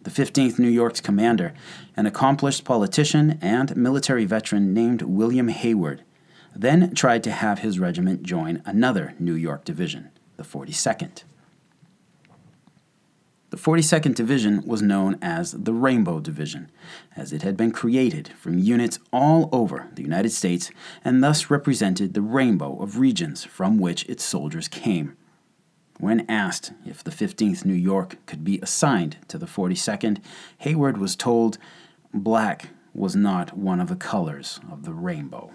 The 0.03 0.11
15th 0.11 0.59
New 0.59 0.69
York's 0.69 1.01
commander, 1.01 1.55
an 1.97 2.07
accomplished 2.07 2.65
politician 2.65 3.39
and 3.41 3.77
military 3.77 4.25
veteran 4.25 4.75
named 4.75 5.03
William 5.03 5.47
Hayward, 5.47 6.03
then 6.57 6.93
tried 6.93 7.23
to 7.23 7.31
have 7.31 7.61
his 7.61 7.79
regiment 7.79 8.25
join 8.25 8.63
another 8.67 9.15
New 9.21 9.35
York 9.35 9.65
division, 9.65 10.11
the 10.37 10.43
42nd. 10.43 11.23
The 13.51 13.57
42nd 13.57 14.15
Division 14.15 14.63
was 14.65 14.81
known 14.81 15.19
as 15.21 15.51
the 15.51 15.73
Rainbow 15.73 16.21
Division, 16.21 16.71
as 17.17 17.33
it 17.33 17.43
had 17.43 17.57
been 17.57 17.73
created 17.73 18.29
from 18.29 18.61
units 18.61 19.01
all 19.13 19.49
over 19.51 19.89
the 19.93 20.03
United 20.03 20.31
States 20.31 20.71
and 21.05 21.23
thus 21.23 21.51
represented 21.51 22.15
the 22.15 22.23
rainbow 22.23 22.81
of 22.81 22.99
regions 22.99 23.43
from 23.43 23.79
which 23.79 24.09
its 24.09 24.23
soldiers 24.23 24.69
came. 24.69 25.17
When 25.99 26.31
asked 26.31 26.73
if 26.87 27.03
the 27.03 27.11
15th 27.11 27.65
New 27.65 27.75
York 27.75 28.25
could 28.25 28.45
be 28.45 28.61
assigned 28.61 29.17
to 29.27 29.37
the 29.37 29.47
42nd, 29.47 30.19
Hayward 30.59 30.97
was 30.97 31.17
told 31.17 31.59
black 32.15 32.69
was 32.95 33.17
not 33.17 33.59
one 33.59 33.81
of 33.81 33.89
the 33.89 33.97
colors 33.97 34.61
of 34.71 34.85
the 34.85 34.93
rainbow. 34.95 35.51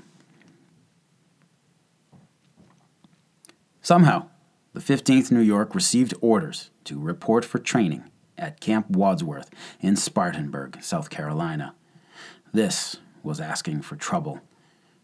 Somehow, 3.82 4.28
the 4.76 4.82
15th 4.82 5.32
New 5.32 5.40
York 5.40 5.74
received 5.74 6.14
orders 6.20 6.70
to 6.84 7.00
report 7.00 7.46
for 7.46 7.60
training 7.60 8.04
at 8.38 8.60
Camp 8.60 8.90
Wadsworth 8.90 9.50
in 9.80 9.96
Spartanburg, 9.96 10.84
South 10.84 11.10
Carolina. 11.10 11.74
This 12.52 12.98
was 13.24 13.40
asking 13.40 13.84
for 13.84 13.96
trouble. 13.96 14.42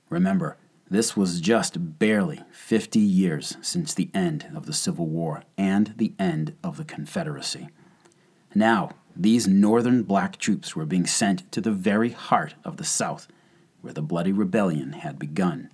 Remember, 0.10 0.58
This 0.90 1.16
was 1.16 1.40
just 1.40 2.00
barely 2.00 2.42
50 2.52 3.00
years 3.00 3.56
since 3.62 3.94
the 3.94 4.10
end 4.14 4.52
of 4.54 4.66
the 4.66 4.74
Civil 4.74 5.08
War 5.08 5.44
and 5.58 5.94
the 5.96 6.12
end 6.20 6.54
of 6.62 6.76
the 6.76 6.84
Confederacy. 6.84 7.70
Now, 8.54 8.90
these 9.16 9.48
northern 9.48 10.04
black 10.04 10.36
troops 10.36 10.76
were 10.76 10.86
being 10.86 11.08
sent 11.08 11.50
to 11.54 11.62
the 11.62 11.72
very 11.72 12.10
heart 12.10 12.56
of 12.66 12.76
the 12.76 12.84
South, 12.84 13.30
where 13.80 13.94
the 13.94 14.02
bloody 14.02 14.34
rebellion 14.34 14.92
had 14.92 15.18
begun. 15.18 15.70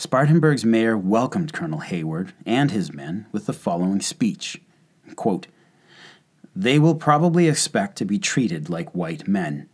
Spartanburg's 0.00 0.64
mayor 0.64 0.96
welcomed 0.96 1.52
Colonel 1.52 1.80
Hayward 1.80 2.32
and 2.46 2.70
his 2.70 2.90
men 2.90 3.26
with 3.32 3.44
the 3.44 3.52
following 3.52 4.00
speech 4.00 4.58
quote, 5.14 5.46
They 6.56 6.78
will 6.78 6.94
probably 6.94 7.48
expect 7.48 7.98
to 7.98 8.06
be 8.06 8.18
treated 8.18 8.70
like 8.70 8.94
white 8.94 9.28
men. 9.28 9.68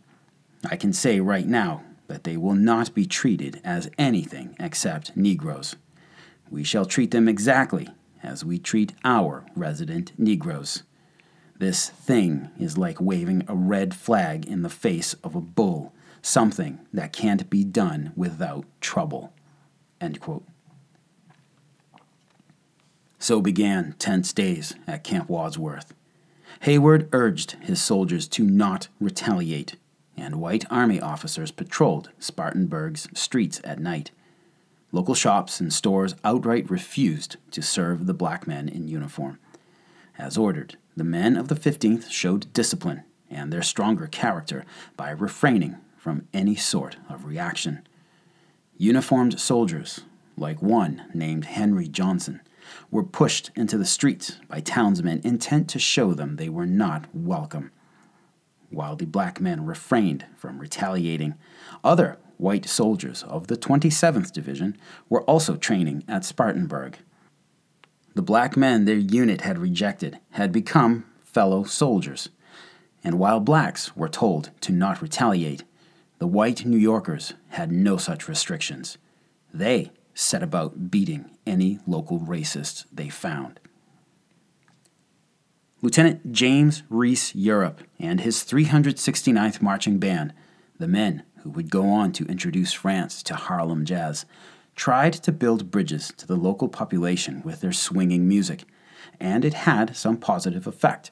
I 0.69 0.75
can 0.75 0.91
say 0.91 1.21
right 1.21 1.47
now 1.47 1.83
that 2.07 2.25
they 2.25 2.35
will 2.35 2.55
not 2.55 2.93
be 2.93 3.05
treated 3.05 3.61
as 3.63 3.89
anything 3.97 4.53
except 4.59 5.15
Negroes. 5.15 5.77
We 6.49 6.65
shall 6.65 6.85
treat 6.85 7.11
them 7.11 7.29
exactly 7.29 7.87
as 8.21 8.43
we 8.43 8.59
treat 8.59 8.91
our 9.05 9.45
resident 9.55 10.11
Negroes. 10.17 10.83
This 11.57 11.87
thing 11.87 12.49
is 12.59 12.77
like 12.77 12.99
waving 12.99 13.45
a 13.47 13.55
red 13.55 13.95
flag 13.95 14.45
in 14.45 14.61
the 14.61 14.69
face 14.69 15.13
of 15.23 15.35
a 15.35 15.41
bull, 15.41 15.93
something 16.21 16.79
that 16.91 17.13
can't 17.13 17.49
be 17.49 17.63
done 17.63 18.11
without 18.17 18.65
trouble. 18.81 19.31
So 23.19 23.41
began 23.41 23.95
tense 23.99 24.31
days 24.31 24.75
at 24.85 25.03
Camp 25.03 25.29
Wadsworth. 25.29 25.93
Hayward 26.61 27.09
urged 27.11 27.51
his 27.61 27.81
soldiers 27.81 28.27
to 28.29 28.43
not 28.43 28.87
retaliate 28.99 29.75
and 30.17 30.41
white 30.41 30.65
army 30.71 30.99
officers 30.99 31.51
patrolled 31.51 32.09
Spartanburg's 32.19 33.07
streets 33.13 33.61
at 33.63 33.79
night. 33.79 34.11
Local 34.91 35.13
shops 35.13 35.59
and 35.59 35.71
stores 35.71 36.15
outright 36.23 36.69
refused 36.69 37.37
to 37.51 37.61
serve 37.61 38.05
the 38.07 38.13
black 38.13 38.47
men 38.47 38.67
in 38.67 38.87
uniform. 38.87 39.37
As 40.17 40.37
ordered, 40.37 40.77
the 40.95 41.03
men 41.03 41.37
of 41.37 41.49
the 41.49 41.55
15th 41.55 42.09
showed 42.09 42.51
discipline 42.53 43.03
and 43.29 43.53
their 43.53 43.61
stronger 43.61 44.07
character 44.07 44.65
by 44.95 45.11
refraining 45.11 45.77
from 45.97 46.27
any 46.33 46.55
sort 46.55 46.97
of 47.09 47.25
reaction. 47.25 47.86
Uniformed 48.77 49.39
soldiers, 49.39 50.01
like 50.37 50.61
one 50.61 51.03
named 51.13 51.45
Henry 51.45 51.87
Johnson, 51.87 52.41
were 52.91 53.03
pushed 53.03 53.49
into 53.55 53.77
the 53.77 53.85
streets 53.85 54.37
by 54.47 54.59
townsmen 54.59 55.21
intent 55.23 55.67
to 55.69 55.79
show 55.79 56.13
them 56.13 56.35
they 56.35 56.49
were 56.49 56.65
not 56.65 57.05
welcome 57.13 57.71
while 58.69 58.95
the 58.95 59.05
black 59.05 59.39
men 59.39 59.65
refrained 59.65 60.25
from 60.35 60.59
retaliating. 60.59 61.35
Other 61.83 62.17
white 62.37 62.67
soldiers 62.67 63.23
of 63.23 63.47
the 63.47 63.57
27th 63.57 64.31
Division 64.31 64.77
were 65.09 65.23
also 65.23 65.55
training 65.55 66.03
at 66.07 66.25
Spartanburg. 66.25 66.97
The 68.13 68.21
black 68.21 68.57
men 68.57 68.85
their 68.85 68.95
unit 68.95 69.41
had 69.41 69.57
rejected 69.57 70.19
had 70.31 70.51
become 70.51 71.05
fellow 71.23 71.63
soldiers, 71.63 72.29
and 73.03 73.19
while 73.19 73.39
blacks 73.39 73.95
were 73.95 74.09
told 74.09 74.51
to 74.61 74.71
not 74.71 75.01
retaliate, 75.01 75.63
the 76.19 76.27
white 76.27 76.65
New 76.65 76.77
Yorkers 76.77 77.33
had 77.49 77.71
no 77.71 77.97
such 77.97 78.27
restrictions. 78.27 78.97
They 79.53 79.91
set 80.13 80.41
about 80.41 80.89
beating 80.89 81.29
any 81.45 81.79
local 81.85 82.19
racists 82.19 82.85
they 82.91 83.09
found. 83.09 83.59
Lieutenant 85.81 86.31
James 86.31 86.81
Reese 86.89 87.35
Europe 87.35 87.81
and 87.99 88.21
his 88.21 88.37
369th 88.37 89.61
Marching 89.61 89.99
Band, 89.99 90.33
the 90.79 90.87
men 90.87 91.23
who 91.43 91.51
would 91.51 91.69
go 91.69 91.87
on 91.87 92.11
to 92.13 92.25
introduce 92.25 92.73
France 92.73 93.21
to 93.23 93.35
Harlem 93.35 93.85
jazz, 93.85 94.25
tried 94.75 95.13
to 95.13 95.31
build 95.31 95.69
bridges 95.69 96.11
to 96.17 96.25
the 96.25 96.35
local 96.35 96.67
population 96.67 97.43
with 97.43 97.61
their 97.61 97.71
swinging 97.71 98.27
music, 98.27 98.63
and 99.19 99.45
it 99.45 99.53
had 99.53 99.95
some 99.95 100.17
positive 100.17 100.65
effect. 100.65 101.11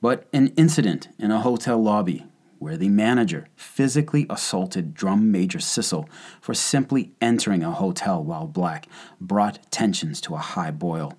But 0.00 0.26
an 0.32 0.48
incident 0.56 1.08
in 1.18 1.30
a 1.30 1.40
hotel 1.40 1.80
lobby 1.80 2.26
where 2.58 2.76
the 2.76 2.88
manager 2.88 3.46
physically 3.56 4.26
assaulted 4.28 4.94
drum 4.94 5.30
major 5.30 5.58
Sissle 5.58 6.08
for 6.40 6.54
simply 6.54 7.12
entering 7.20 7.62
a 7.62 7.72
hotel 7.72 8.22
while 8.22 8.46
black 8.46 8.88
brought 9.20 9.70
tensions 9.70 10.20
to 10.22 10.34
a 10.34 10.38
high 10.38 10.70
boil. 10.70 11.14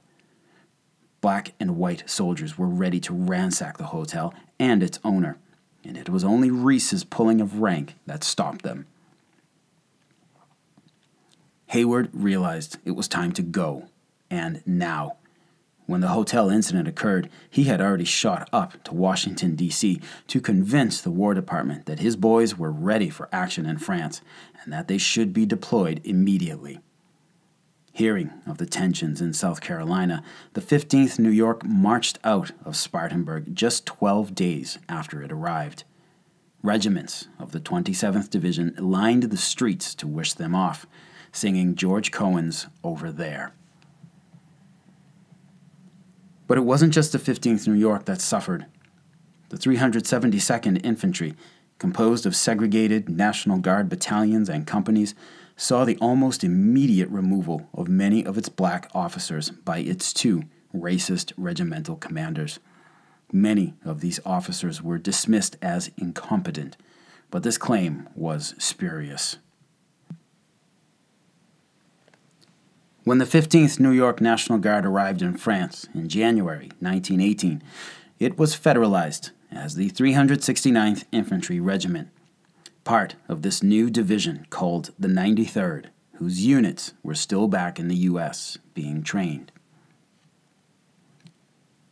Black 1.22 1.54
and 1.60 1.78
white 1.78 2.10
soldiers 2.10 2.58
were 2.58 2.68
ready 2.68 3.00
to 3.00 3.14
ransack 3.14 3.78
the 3.78 3.86
hotel 3.86 4.34
and 4.60 4.82
its 4.82 5.00
owner, 5.04 5.38
and 5.84 5.98
it 5.98 6.10
was 6.10 6.24
only 6.24 6.50
Reese's 6.50 7.04
pulling 7.04 7.42
of 7.42 7.60
rank 7.60 7.96
that 8.06 8.24
stopped 8.24 8.62
them. 8.62 8.86
Hayward 11.68 12.10
realized 12.14 12.78
it 12.84 12.92
was 12.92 13.08
time 13.08 13.32
to 13.34 13.42
go, 13.42 13.90
and 14.30 14.64
now. 14.66 15.18
When 15.90 16.02
the 16.02 16.10
hotel 16.10 16.52
incident 16.52 16.88
occurred, 16.88 17.32
he 17.50 17.64
had 17.64 17.82
already 17.82 18.06
shot 18.06 18.48
up 18.54 18.84
to 18.84 18.94
Washington, 18.94 19.56
D.C. 19.56 20.00
to 20.28 20.40
convince 20.40 21.02
the 21.02 21.10
War 21.10 21.34
Department 21.34 21.88
that 21.88 21.98
his 21.98 22.16
boys 22.16 22.56
were 22.56 22.72
ready 22.72 23.10
for 23.10 23.28
action 23.32 23.66
in 23.66 23.80
France 23.80 24.22
and 24.62 24.72
that 24.72 24.88
they 24.88 25.00
should 25.00 25.34
be 25.34 25.48
deployed 25.48 26.00
immediately. 26.04 26.80
Hearing 27.92 28.32
of 28.46 28.60
the 28.60 28.68
tensions 28.68 29.20
in 29.20 29.34
South 29.34 29.62
Carolina, 29.62 30.22
the 30.54 30.62
15th 30.62 31.18
New 31.18 31.32
York 31.32 31.66
marched 31.66 32.20
out 32.24 32.52
of 32.64 32.76
Spartanburg 32.76 33.56
just 33.56 33.88
12 33.88 34.36
days 34.36 34.78
after 34.88 35.24
it 35.24 35.32
arrived. 35.32 35.86
Regiments 36.62 37.30
of 37.40 37.52
the 37.52 37.60
27th 37.60 38.30
Division 38.30 38.76
lined 38.78 39.24
the 39.24 39.38
streets 39.38 39.96
to 39.96 40.06
wish 40.06 40.34
them 40.34 40.54
off, 40.54 40.86
singing 41.32 41.74
George 41.74 42.12
Cohan's 42.12 42.68
Over 42.84 43.12
There. 43.12 43.56
But 46.50 46.58
it 46.58 46.62
wasn't 46.62 46.96
just 46.96 47.12
the 47.12 47.20
15th 47.20 47.68
New 47.68 47.76
York 47.76 48.06
that 48.06 48.22
suffered. 48.22 48.66
The 49.50 49.58
372nd 49.58 50.84
Infantry, 50.84 51.36
composed 51.78 52.26
of 52.26 52.36
segregated 52.36 53.08
National 53.08 53.60
Guard 53.60 53.88
battalions 53.88 54.50
and 54.50 54.66
companies, 54.66 55.14
saw 55.56 55.86
the 55.86 55.98
almost 55.98 56.44
immediate 56.44 57.10
removal 57.10 57.70
of 57.76 57.88
many 57.88 58.26
of 58.26 58.36
its 58.36 58.50
black 58.50 58.90
officers 58.96 59.52
by 59.52 59.78
its 59.78 60.12
two 60.12 60.42
racist 60.76 61.34
regimental 61.38 61.96
commanders. 61.96 62.58
Many 63.32 63.76
of 63.86 64.02
these 64.02 64.20
officers 64.26 64.82
were 64.82 64.98
dismissed 64.98 65.56
as 65.62 65.92
incompetent, 65.98 66.78
but 67.30 67.44
this 67.44 67.60
claim 67.60 68.10
was 68.16 68.56
spurious. 68.58 69.38
When 73.10 73.18
the 73.18 73.26
15th 73.26 73.80
New 73.80 73.90
York 73.90 74.22
National 74.22 74.60
Guard 74.60 74.86
arrived 74.86 75.24
in 75.24 75.36
France 75.36 75.90
in 75.96 76.10
January 76.10 76.70
1918, 76.80 77.64
it 78.20 78.38
was 78.38 78.56
federalized 78.56 79.32
as 79.52 79.74
the 79.74 79.90
369th 79.90 81.06
Infantry 81.12 81.60
Regiment 81.60 82.10
part 82.84 83.16
of 83.28 83.42
this 83.42 83.64
new 83.64 83.90
division 83.90 84.46
called 84.52 84.92
the 85.00 85.08
93rd, 85.08 85.88
whose 86.18 86.46
units 86.46 86.94
were 87.02 87.16
still 87.16 87.48
back 87.48 87.80
in 87.80 87.88
the 87.88 87.96
U.S. 87.96 88.60
being 88.76 89.02
trained. 89.02 89.52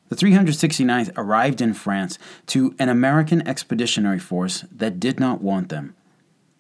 The 0.09 0.15
369th 0.15 1.13
arrived 1.17 1.61
in 1.61 1.73
France 1.73 2.19
to 2.45 2.75
an 2.77 2.89
American 2.89 3.41
expeditionary 3.47 4.19
force 4.19 4.65
that 4.71 4.99
did 4.99 5.19
not 5.19 5.41
want 5.41 5.69
them. 5.69 5.95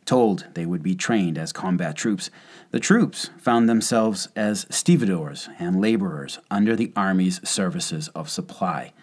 Told 0.07 0.47
they 0.55 0.65
would 0.65 0.81
be 0.81 0.95
trained 0.95 1.37
as 1.37 1.53
combat 1.53 1.95
troops, 1.95 2.31
the 2.71 2.79
troops 2.79 3.29
found 3.37 3.69
themselves 3.69 4.29
as 4.35 4.65
stevedores 4.71 5.49
and 5.59 5.79
laborers 5.79 6.39
under 6.49 6.75
the 6.75 6.91
Army's 6.95 7.47
services 7.47 8.07
of 8.15 8.27
supply. 8.27 8.93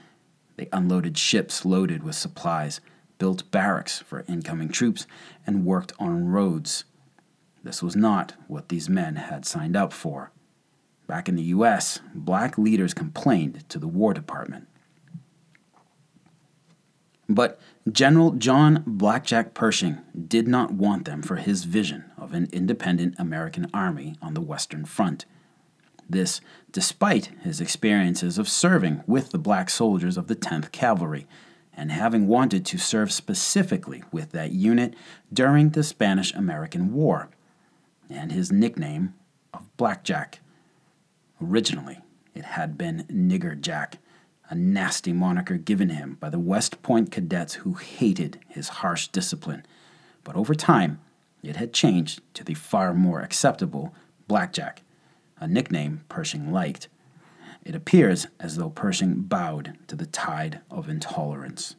They 0.56 0.68
unloaded 0.72 1.16
ships 1.16 1.64
loaded 1.64 2.02
with 2.02 2.16
supplies 2.16 2.80
built 3.18 3.50
barracks 3.50 4.00
for 4.00 4.24
incoming 4.28 4.68
troops, 4.68 5.06
and 5.46 5.64
worked 5.64 5.92
on 5.98 6.28
roads. 6.28 6.84
This 7.62 7.82
was 7.82 7.96
not 7.96 8.34
what 8.48 8.68
these 8.68 8.88
men 8.88 9.16
had 9.16 9.46
signed 9.46 9.76
up 9.76 9.92
for. 9.92 10.30
Back 11.06 11.28
in 11.28 11.36
the 11.36 11.42
U.S., 11.44 12.00
black 12.14 12.58
leaders 12.58 12.94
complained 12.94 13.68
to 13.68 13.78
the 13.78 13.88
War 13.88 14.14
Department. 14.14 14.68
But 17.28 17.58
General 17.90 18.32
John 18.32 18.82
Blackjack 18.86 19.54
Pershing 19.54 19.98
did 20.28 20.46
not 20.46 20.72
want 20.72 21.04
them 21.04 21.22
for 21.22 21.36
his 21.36 21.64
vision 21.64 22.04
of 22.18 22.34
an 22.34 22.48
independent 22.52 23.14
American 23.18 23.70
army 23.72 24.16
on 24.20 24.34
the 24.34 24.40
Western 24.40 24.84
Front. 24.84 25.24
This, 26.08 26.40
despite 26.70 27.30
his 27.42 27.60
experiences 27.60 28.36
of 28.36 28.48
serving 28.48 29.02
with 29.06 29.30
the 29.30 29.38
black 29.38 29.70
soldiers 29.70 30.18
of 30.18 30.26
the 30.26 30.36
10th 30.36 30.70
Cavalry 30.70 31.26
and 31.76 31.90
having 31.90 32.28
wanted 32.28 32.64
to 32.66 32.78
serve 32.78 33.10
specifically 33.10 34.04
with 34.12 34.32
that 34.32 34.52
unit 34.52 34.94
during 35.32 35.70
the 35.70 35.82
Spanish 35.82 36.32
American 36.34 36.92
War, 36.92 37.30
and 38.08 38.32
his 38.32 38.52
nickname 38.52 39.14
of 39.52 39.76
Blackjack. 39.76 40.40
Originally, 41.42 41.98
it 42.34 42.44
had 42.44 42.78
been 42.78 43.04
Nigger 43.10 43.60
Jack, 43.60 43.98
a 44.48 44.54
nasty 44.54 45.12
moniker 45.12 45.56
given 45.56 45.88
him 45.88 46.16
by 46.20 46.28
the 46.28 46.38
West 46.38 46.82
Point 46.82 47.10
cadets 47.10 47.54
who 47.54 47.74
hated 47.74 48.40
his 48.48 48.68
harsh 48.68 49.08
discipline. 49.08 49.64
But 50.22 50.36
over 50.36 50.54
time, 50.54 51.00
it 51.42 51.56
had 51.56 51.72
changed 51.72 52.20
to 52.34 52.44
the 52.44 52.54
far 52.54 52.94
more 52.94 53.20
acceptable 53.20 53.94
Blackjack, 54.28 54.82
a 55.38 55.46
nickname 55.46 56.04
Pershing 56.08 56.52
liked. 56.52 56.88
It 57.64 57.74
appears 57.74 58.26
as 58.38 58.56
though 58.56 58.70
Pershing 58.70 59.22
bowed 59.22 59.78
to 59.88 59.96
the 59.96 60.06
tide 60.06 60.60
of 60.70 60.88
intolerance. 60.88 61.76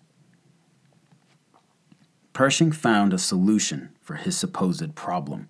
Pershing 2.34 2.71
found 2.71 3.13
a 3.13 3.17
solution 3.17 3.89
for 4.01 4.15
his 4.15 4.38
supposed 4.38 4.93
problem. 4.95 5.47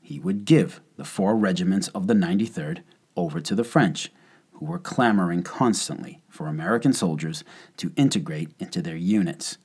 He 0.00 0.18
would 0.18 0.44
give 0.44 0.80
the 0.96 1.04
four 1.04 1.36
regiments 1.36 1.88
of 1.88 2.06
the 2.06 2.14
93rd 2.14 2.80
over 3.16 3.40
to 3.40 3.54
the 3.54 3.64
French, 3.64 4.10
who 4.58 4.66
were 4.66 4.78
clamoring 4.78 5.42
constantly 5.42 6.22
for 6.28 6.46
American 6.46 6.92
soldiers 6.92 7.42
to 7.76 7.92
integrate 7.96 8.50
into 8.58 8.82
their 8.82 8.96
units 8.96 9.58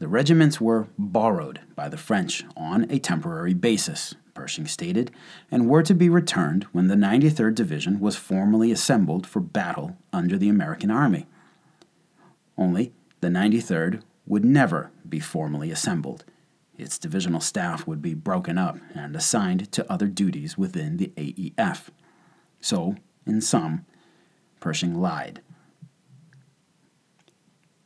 the 0.00 0.08
regiments 0.08 0.58
were 0.62 0.88
borrowed 0.98 1.60
by 1.76 1.90
the 1.90 1.98
French 1.98 2.42
on 2.56 2.90
a 2.90 2.98
temporary 2.98 3.52
basis, 3.52 4.14
Pershing 4.32 4.66
stated, 4.66 5.10
and 5.50 5.68
were 5.68 5.82
to 5.82 5.92
be 5.92 6.08
returned 6.08 6.64
when 6.72 6.88
the 6.88 6.94
93rd 6.94 7.54
Division 7.54 8.00
was 8.00 8.16
formally 8.16 8.72
assembled 8.72 9.26
for 9.26 9.40
battle 9.40 9.98
under 10.10 10.38
the 10.38 10.48
American 10.48 10.90
Army. 10.90 11.26
Only 12.56 12.94
the 13.20 13.28
93rd 13.28 14.00
would 14.26 14.42
never 14.42 14.90
be 15.06 15.20
formally 15.20 15.70
assembled. 15.70 16.24
Its 16.78 16.98
divisional 16.98 17.40
staff 17.40 17.86
would 17.86 18.00
be 18.00 18.14
broken 18.14 18.56
up 18.56 18.78
and 18.94 19.14
assigned 19.14 19.70
to 19.72 19.92
other 19.92 20.06
duties 20.06 20.56
within 20.56 20.96
the 20.96 21.12
AEF. 21.18 21.90
So, 22.58 22.96
in 23.26 23.42
sum, 23.42 23.84
Pershing 24.60 25.00
lied. 25.00 25.40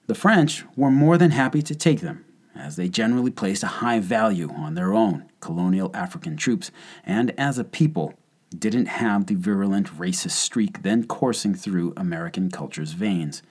The 0.06 0.14
French 0.14 0.64
were 0.76 0.90
more 0.90 1.16
than 1.16 1.30
happy 1.30 1.62
to 1.62 1.74
take 1.74 2.00
them, 2.00 2.24
as 2.54 2.76
they 2.76 2.88
generally 2.88 3.30
placed 3.30 3.62
a 3.62 3.78
high 3.78 4.00
value 4.00 4.50
on 4.50 4.74
their 4.74 4.92
own 4.92 5.30
colonial 5.40 5.90
African 5.94 6.36
troops, 6.36 6.70
and 7.04 7.32
as 7.38 7.58
a 7.58 7.64
people 7.64 8.14
didn't 8.58 8.86
have 8.86 9.26
the 9.26 9.34
virulent 9.34 9.86
racist 9.98 10.32
streak 10.32 10.82
then 10.82 11.06
coursing 11.06 11.54
through 11.54 11.94
American 11.96 12.50
culture's 12.50 12.92
veins. 12.92 13.42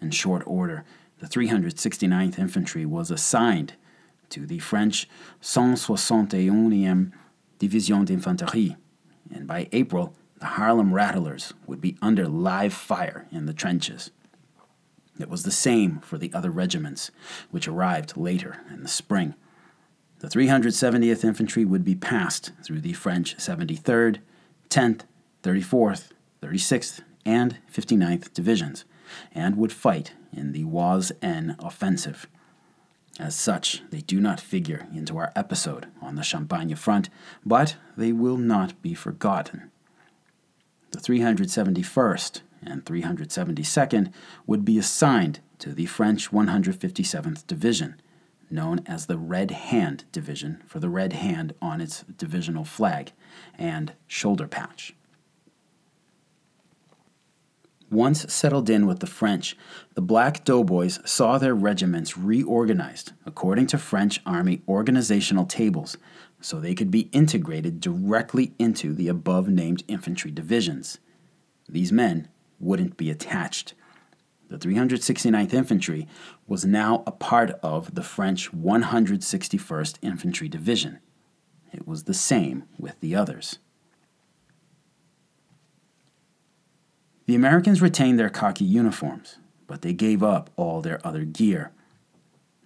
In 0.00 0.10
short 0.10 0.42
order, 0.46 0.84
the 1.20 1.26
369th 1.26 2.38
Infantry 2.38 2.84
was 2.84 3.10
assigned 3.10 3.74
to 4.28 4.44
the 4.44 4.58
French 4.58 5.08
161e 5.40 7.12
Division 7.58 8.04
d'Infanterie, 8.04 8.76
and 9.32 9.46
by 9.46 9.68
April, 9.72 10.14
the 10.38 10.46
Harlem 10.46 10.92
Rattlers 10.92 11.54
would 11.66 11.80
be 11.80 11.96
under 12.02 12.28
live 12.28 12.74
fire 12.74 13.26
in 13.30 13.46
the 13.46 13.54
trenches. 13.54 14.10
It 15.18 15.30
was 15.30 15.44
the 15.44 15.50
same 15.50 16.00
for 16.00 16.18
the 16.18 16.32
other 16.34 16.50
regiments, 16.50 17.10
which 17.50 17.66
arrived 17.66 18.16
later 18.16 18.60
in 18.70 18.82
the 18.82 18.88
spring. 18.88 19.34
The 20.18 20.28
370th 20.28 21.24
Infantry 21.24 21.64
would 21.64 21.84
be 21.84 21.94
passed 21.94 22.52
through 22.62 22.80
the 22.80 22.92
French 22.92 23.36
73rd, 23.36 24.18
10th, 24.68 25.02
34th, 25.42 26.10
36th, 26.42 27.00
and 27.24 27.58
59th 27.72 28.32
Divisions, 28.32 28.84
and 29.32 29.56
would 29.56 29.72
fight 29.72 30.12
in 30.32 30.52
the 30.52 30.64
Oise 30.64 31.12
N 31.22 31.56
offensive. 31.58 32.26
As 33.18 33.34
such, 33.34 33.82
they 33.90 34.00
do 34.00 34.20
not 34.20 34.40
figure 34.40 34.86
into 34.94 35.16
our 35.16 35.32
episode 35.34 35.86
on 36.02 36.16
the 36.16 36.22
Champagne 36.22 36.74
front, 36.76 37.08
but 37.44 37.76
they 37.96 38.12
will 38.12 38.36
not 38.36 38.80
be 38.82 38.92
forgotten. 38.92 39.70
The 40.96 41.02
371st 41.12 42.40
and 42.62 42.82
372nd 42.86 44.12
would 44.46 44.64
be 44.64 44.78
assigned 44.78 45.40
to 45.58 45.74
the 45.74 45.84
French 45.84 46.30
157th 46.30 47.46
Division, 47.46 48.00
known 48.48 48.80
as 48.86 49.04
the 49.04 49.18
Red 49.18 49.50
Hand 49.50 50.04
Division 50.10 50.62
for 50.66 50.80
the 50.80 50.88
red 50.88 51.12
hand 51.12 51.52
on 51.60 51.82
its 51.82 52.02
divisional 52.16 52.64
flag 52.64 53.12
and 53.58 53.92
shoulder 54.06 54.48
patch. 54.48 54.94
Once 57.90 58.32
settled 58.32 58.70
in 58.70 58.86
with 58.86 59.00
the 59.00 59.06
French, 59.06 59.54
the 59.94 60.00
Black 60.00 60.44
Doughboys 60.46 60.98
saw 61.04 61.36
their 61.36 61.54
regiments 61.54 62.16
reorganized 62.16 63.12
according 63.26 63.66
to 63.66 63.76
French 63.76 64.20
Army 64.24 64.62
organizational 64.66 65.44
tables 65.44 65.98
so 66.46 66.60
they 66.60 66.76
could 66.76 66.92
be 66.92 67.08
integrated 67.10 67.80
directly 67.80 68.52
into 68.56 68.94
the 68.94 69.08
above 69.08 69.48
named 69.48 69.82
infantry 69.88 70.30
divisions. 70.30 71.00
These 71.68 71.90
men 71.90 72.28
wouldn't 72.60 72.96
be 72.96 73.10
attached. 73.10 73.74
The 74.48 74.56
369th 74.56 75.52
Infantry 75.52 76.06
was 76.46 76.64
now 76.64 77.02
a 77.04 77.10
part 77.10 77.50
of 77.64 77.96
the 77.96 78.04
French 78.04 78.52
161st 78.52 79.98
Infantry 80.02 80.48
Division. 80.48 81.00
It 81.72 81.84
was 81.84 82.04
the 82.04 82.14
same 82.14 82.62
with 82.78 83.00
the 83.00 83.16
others. 83.16 83.58
The 87.26 87.34
Americans 87.34 87.82
retained 87.82 88.20
their 88.20 88.30
khaki 88.30 88.64
uniforms, 88.64 89.38
but 89.66 89.82
they 89.82 89.92
gave 89.92 90.22
up 90.22 90.50
all 90.54 90.80
their 90.80 91.04
other 91.04 91.24
gear. 91.24 91.72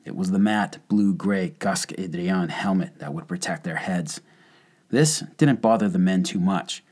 It 0.05 0.17
was 0.17 0.31
the 0.31 0.39
matte 0.39 0.79
blue 0.89 1.15
gray 1.15 1.55
Casque 1.59 1.93
Adrien 1.99 2.49
helmet 2.49 2.99
that 2.99 3.13
would 3.13 3.29
protect 3.29 3.65
their 3.65 3.77
heads. 3.77 4.21
This 4.89 5.21
didn't 5.37 5.61
bother 5.61 5.89
the 5.89 5.99
men 5.99 6.23
too 6.23 6.41
much, 6.41 6.83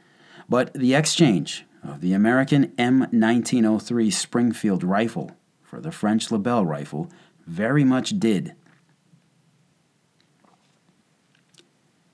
but 0.48 0.72
the 0.74 0.94
exchange 0.94 1.64
of 1.82 2.00
the 2.00 2.12
American 2.12 2.68
M1903 2.78 4.12
Springfield 4.12 4.84
rifle 4.84 5.32
for 5.62 5.80
the 5.80 5.92
French 5.92 6.30
Lebel 6.30 6.66
rifle 6.66 7.10
very 7.46 7.84
much 7.84 8.18
did. 8.18 8.54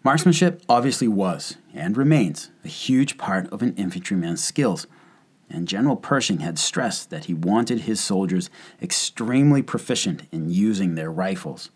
Marksmanship 0.02 0.62
obviously 0.68 1.09
was, 1.09 1.57
and 1.72 1.96
remains, 1.96 2.50
a 2.62 2.68
huge 2.68 3.16
part 3.16 3.50
of 3.50 3.62
an 3.62 3.74
infantryman's 3.76 4.44
skills, 4.44 4.87
and 5.55 5.69
General 5.69 5.97
Pershing 5.97 6.40
had 6.40 6.59
stressed 6.59 7.11
that 7.11 7.27
he 7.27 7.35
wanted 7.35 7.83
his 7.83 8.01
soldiers 8.01 8.51
extremely 8.83 9.62
proficient 9.62 10.25
in 10.31 10.51
using 10.51 10.95
their 10.95 11.11
rifles. 11.11 11.71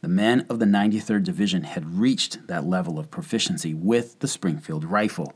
The 0.00 0.08
men 0.08 0.46
of 0.48 0.58
the 0.58 0.66
93rd 0.66 1.24
Division 1.24 1.64
had 1.64 1.98
reached 1.98 2.46
that 2.46 2.64
level 2.64 2.98
of 2.98 3.10
proficiency 3.10 3.74
with 3.74 4.20
the 4.20 4.28
Springfield 4.28 4.84
rifle 4.84 5.34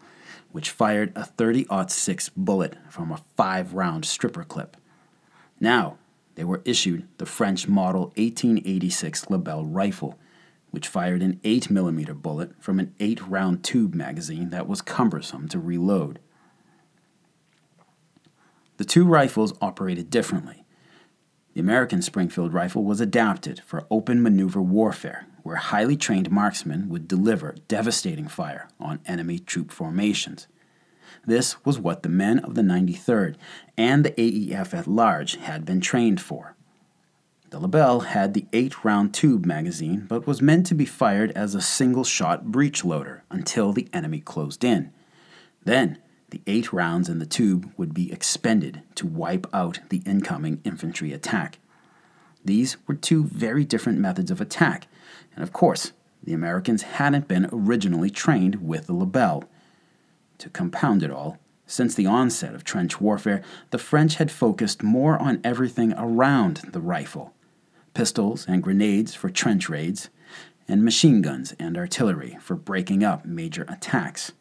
which 0.52 0.70
fired 0.70 1.12
a 1.14 1.24
30 1.24 1.66
6 1.88 2.28
bullet 2.30 2.76
from 2.88 3.12
a 3.12 3.22
five 3.36 3.74
round 3.74 4.04
stripper 4.04 4.44
clip. 4.44 4.76
Now, 5.58 5.98
they 6.34 6.44
were 6.44 6.62
issued 6.64 7.06
the 7.18 7.26
French 7.26 7.68
Model 7.68 8.12
1886 8.16 9.30
Lebel 9.30 9.66
rifle, 9.66 10.18
which 10.70 10.88
fired 10.88 11.22
an 11.22 11.40
8mm 11.44 12.22
bullet 12.22 12.52
from 12.62 12.78
an 12.78 12.94
8 12.98 13.26
round 13.28 13.62
tube 13.62 13.94
magazine 13.94 14.50
that 14.50 14.66
was 14.66 14.82
cumbersome 14.82 15.48
to 15.48 15.58
reload. 15.58 16.18
The 18.80 18.86
two 18.86 19.04
rifles 19.04 19.52
operated 19.60 20.08
differently. 20.08 20.64
The 21.52 21.60
American 21.60 22.00
Springfield 22.00 22.54
rifle 22.54 22.82
was 22.82 22.98
adapted 22.98 23.60
for 23.66 23.86
open 23.90 24.22
maneuver 24.22 24.62
warfare 24.62 25.26
where 25.42 25.56
highly 25.56 25.98
trained 25.98 26.30
marksmen 26.30 26.88
would 26.88 27.06
deliver 27.06 27.56
devastating 27.68 28.26
fire 28.26 28.70
on 28.80 29.00
enemy 29.04 29.38
troop 29.38 29.70
formations. 29.70 30.46
This 31.26 31.62
was 31.62 31.78
what 31.78 32.02
the 32.02 32.08
men 32.08 32.38
of 32.38 32.54
the 32.54 32.62
93rd 32.62 33.36
and 33.76 34.02
the 34.02 34.12
AEF 34.12 34.72
at 34.72 34.86
large 34.86 35.36
had 35.36 35.66
been 35.66 35.82
trained 35.82 36.22
for. 36.22 36.56
The 37.50 37.60
Lebel 37.60 38.00
had 38.00 38.32
the 38.32 38.46
8 38.54 38.82
round 38.82 39.12
tube 39.12 39.44
magazine, 39.44 40.06
but 40.08 40.26
was 40.26 40.40
meant 40.40 40.64
to 40.68 40.74
be 40.74 40.86
fired 40.86 41.32
as 41.32 41.54
a 41.54 41.60
single 41.60 42.04
shot 42.04 42.46
breech 42.46 42.82
loader 42.82 43.24
until 43.30 43.74
the 43.74 43.90
enemy 43.92 44.20
closed 44.20 44.64
in. 44.64 44.90
Then, 45.66 45.98
the 46.30 46.40
8 46.46 46.72
rounds 46.72 47.08
in 47.08 47.18
the 47.18 47.26
tube 47.26 47.72
would 47.76 47.94
be 47.94 48.12
expended 48.12 48.82
to 48.96 49.06
wipe 49.06 49.46
out 49.52 49.80
the 49.88 50.02
incoming 50.06 50.60
infantry 50.64 51.12
attack. 51.12 51.58
These 52.44 52.76
were 52.86 52.94
two 52.94 53.24
very 53.24 53.64
different 53.64 53.98
methods 53.98 54.30
of 54.30 54.40
attack, 54.40 54.86
and 55.34 55.42
of 55.42 55.52
course, 55.52 55.92
the 56.22 56.32
Americans 56.32 56.82
hadn't 56.82 57.28
been 57.28 57.48
originally 57.52 58.10
trained 58.10 58.66
with 58.66 58.86
the 58.86 58.92
Lebel. 58.92 59.44
To 60.38 60.50
compound 60.50 61.02
it 61.02 61.10
all, 61.10 61.38
since 61.66 61.94
the 61.94 62.06
onset 62.06 62.54
of 62.54 62.64
trench 62.64 63.00
warfare, 63.00 63.42
the 63.70 63.78
French 63.78 64.16
had 64.16 64.30
focused 64.30 64.82
more 64.82 65.18
on 65.18 65.40
everything 65.44 65.94
around 65.96 66.62
the 66.72 66.80
rifle 66.80 67.34
pistols 67.94 68.46
and 68.48 68.62
grenades 68.62 69.14
for 69.14 69.28
trench 69.28 69.68
raids, 69.68 70.10
and 70.68 70.84
machine 70.84 71.20
guns 71.20 71.54
and 71.58 71.76
artillery 71.76 72.38
for 72.40 72.54
breaking 72.54 73.02
up 73.02 73.24
major 73.24 73.66
attacks. 73.68 74.32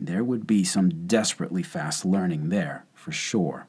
There 0.00 0.22
would 0.24 0.46
be 0.46 0.64
some 0.64 1.06
desperately 1.06 1.62
fast 1.62 2.04
learning 2.04 2.48
there, 2.48 2.84
for 2.94 3.12
sure. 3.12 3.66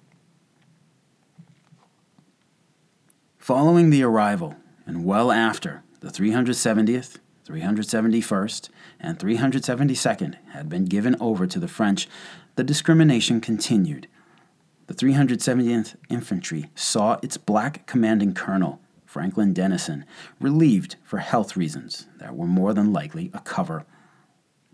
Following 3.38 3.90
the 3.90 4.04
arrival, 4.04 4.56
and 4.86 5.06
well 5.06 5.32
after 5.32 5.84
the 6.02 6.10
370th, 6.10 7.18
371st, 7.48 8.70
and 9.00 9.18
372nd 9.18 10.36
had 10.52 10.70
been 10.70 10.86
given 10.86 11.16
over 11.20 11.48
to 11.48 11.60
the 11.60 11.68
French, 11.68 12.08
the 12.56 12.64
discrimination 12.64 13.42
continued. 13.42 14.08
The 14.88 14.94
370th 14.94 15.96
Infantry 16.10 16.70
saw 16.76 17.18
its 17.24 17.38
black 17.38 17.88
commanding 17.88 18.34
colonel 18.34 18.80
Franklin 19.10 19.54
Dennison, 19.54 20.06
relieved 20.40 20.96
for 21.04 21.18
health 21.18 21.58
reasons 21.58 22.06
that 22.20 22.36
were 22.36 22.46
more 22.46 22.76
than 22.76 22.94
likely 22.94 23.32
a 23.34 23.40
cover. 23.40 23.84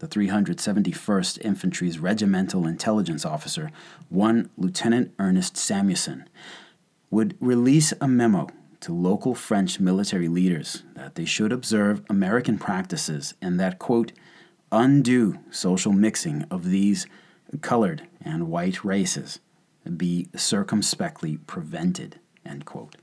The 0.06 0.20
371st 0.20 1.44
Infantry's 1.44 1.98
regimental 1.98 2.68
intelligence 2.68 3.26
officer, 3.26 3.72
one 4.10 4.52
Lieutenant 4.56 5.12
Ernest 5.18 5.58
Samuelson, 5.58 6.30
would 7.10 7.36
release 7.40 7.92
a 8.00 8.08
memo 8.08 8.50
to 8.82 8.94
local 8.94 9.34
French 9.34 9.80
military 9.80 10.28
leaders 10.28 10.84
that 10.94 11.16
they 11.16 11.26
should 11.26 11.52
observe 11.52 12.04
American 12.08 12.60
practices 12.60 13.34
and 13.42 13.60
that, 13.60 13.80
quote, 13.80 14.12
undue 14.72 15.40
social 15.50 15.92
mixing 15.92 16.44
of 16.52 16.70
these 16.70 17.08
colored 17.62 18.08
and 18.22 18.48
white 18.48 18.86
races 18.86 19.40
be 19.98 20.28
circumspectly 20.36 21.38
prevented, 21.48 22.20
end 22.46 22.64
quote. 22.66 22.96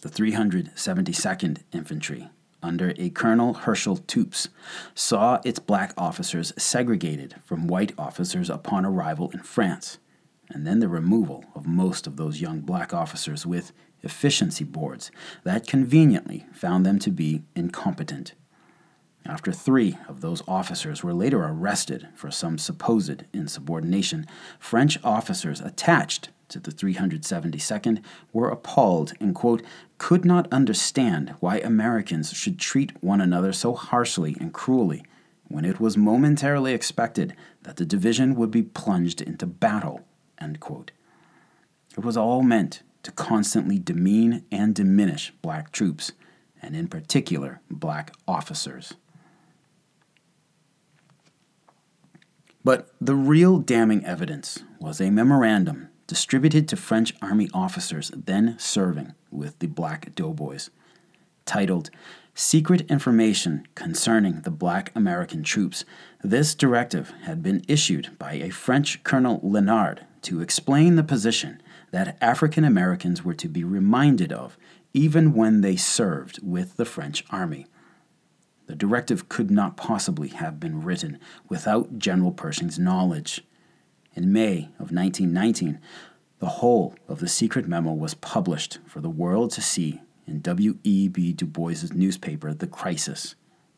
The 0.00 0.08
372nd 0.08 1.58
Infantry, 1.72 2.30
under 2.64 2.94
a 2.98 3.10
Colonel 3.10 3.54
Herschel 3.54 3.98
Tupes, 3.98 4.48
saw 4.94 5.40
its 5.44 5.58
black 5.58 5.92
officers 5.96 6.52
segregated 6.56 7.36
from 7.44 7.68
white 7.68 7.92
officers 7.96 8.50
upon 8.50 8.84
arrival 8.84 9.30
in 9.30 9.40
France 9.40 9.98
and 10.50 10.66
then 10.66 10.80
the 10.80 10.88
removal 10.88 11.44
of 11.54 11.66
most 11.66 12.06
of 12.06 12.16
those 12.16 12.40
young 12.40 12.60
black 12.60 12.92
officers 12.92 13.46
with 13.46 13.72
efficiency 14.02 14.64
boards 14.64 15.10
that 15.44 15.66
conveniently 15.66 16.46
found 16.52 16.84
them 16.84 16.98
to 16.98 17.10
be 17.10 17.42
incompetent. 17.54 18.34
After 19.26 19.52
three 19.52 19.96
of 20.06 20.20
those 20.20 20.42
officers 20.46 21.02
were 21.02 21.14
later 21.14 21.42
arrested 21.42 22.08
for 22.14 22.30
some 22.30 22.58
supposed 22.58 23.24
insubordination, 23.32 24.26
French 24.58 24.98
officers 25.02 25.60
attached 25.62 26.28
to 26.48 26.60
the 26.60 26.70
372nd 26.70 28.02
were 28.32 28.50
appalled 28.50 29.12
and, 29.20 29.34
quote, 29.34 29.62
could 29.98 30.24
not 30.24 30.52
understand 30.52 31.34
why 31.40 31.58
Americans 31.58 32.32
should 32.32 32.58
treat 32.58 32.92
one 33.02 33.20
another 33.20 33.52
so 33.52 33.74
harshly 33.74 34.36
and 34.40 34.52
cruelly 34.52 35.02
when 35.48 35.64
it 35.64 35.80
was 35.80 35.96
momentarily 35.96 36.72
expected 36.72 37.34
that 37.62 37.76
the 37.76 37.86
division 37.86 38.34
would 38.34 38.50
be 38.50 38.62
plunged 38.62 39.20
into 39.20 39.46
battle 39.46 40.04
End 40.38 40.60
quote. 40.60 40.90
It 41.96 42.04
was 42.04 42.16
all 42.16 42.42
meant 42.42 42.82
to 43.02 43.12
constantly 43.12 43.78
demean 43.78 44.44
and 44.50 44.74
diminish 44.74 45.32
black 45.42 45.72
troops, 45.72 46.12
and 46.60 46.74
in 46.74 46.88
particular, 46.88 47.60
black 47.70 48.14
officers. 48.26 48.94
But 52.64 52.90
the 53.00 53.14
real 53.14 53.58
damning 53.58 54.04
evidence 54.04 54.64
was 54.80 55.00
a 55.00 55.10
memorandum 55.10 55.88
distributed 56.06 56.68
to 56.68 56.76
French 56.76 57.14
Army 57.22 57.48
officers 57.54 58.10
then 58.14 58.56
serving 58.58 59.14
with 59.30 59.58
the 59.58 59.66
Black 59.66 60.14
Doughboys, 60.14 60.70
titled 61.46 61.90
Secret 62.34 62.80
Information 62.90 63.66
Concerning 63.74 64.40
the 64.40 64.50
Black 64.50 64.90
American 64.94 65.42
Troops. 65.42 65.84
This 66.22 66.54
directive 66.54 67.12
had 67.22 67.42
been 67.42 67.62
issued 67.68 68.18
by 68.18 68.34
a 68.34 68.50
French 68.50 69.04
Colonel 69.04 69.40
Linard 69.40 70.00
to 70.22 70.40
explain 70.40 70.96
the 70.96 71.04
position 71.04 71.62
that 71.92 72.16
African 72.20 72.64
Americans 72.64 73.24
were 73.24 73.34
to 73.34 73.48
be 73.48 73.62
reminded 73.62 74.32
of 74.32 74.58
even 74.92 75.32
when 75.32 75.60
they 75.60 75.76
served 75.76 76.40
with 76.42 76.76
the 76.76 76.84
French 76.84 77.24
army. 77.30 77.66
The 78.66 78.74
directive 78.74 79.28
could 79.28 79.50
not 79.50 79.76
possibly 79.76 80.28
have 80.28 80.58
been 80.58 80.82
written 80.82 81.18
without 81.48 81.98
General 81.98 82.32
Pershing's 82.32 82.78
knowledge. 82.78 83.44
In 84.14 84.32
May 84.32 84.70
of 84.78 84.92
1919, 84.92 85.80
the 86.38 86.46
whole 86.46 86.94
of 87.08 87.20
the 87.20 87.28
secret 87.28 87.66
memo 87.66 87.92
was 87.92 88.14
published 88.14 88.78
for 88.86 89.00
the 89.00 89.10
world 89.10 89.50
to 89.52 89.60
see 89.60 90.00
in 90.26 90.40
W.E.B. 90.40 91.32
Du 91.32 91.46
Bois's 91.46 91.92
newspaper, 91.92 92.54
The 92.54 92.66
Crisis, 92.66 93.34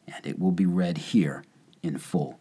and 0.06 0.24
it 0.26 0.38
will 0.38 0.52
be 0.52 0.66
read 0.66 0.98
here 0.98 1.44
in 1.82 1.98
full. 1.98 2.38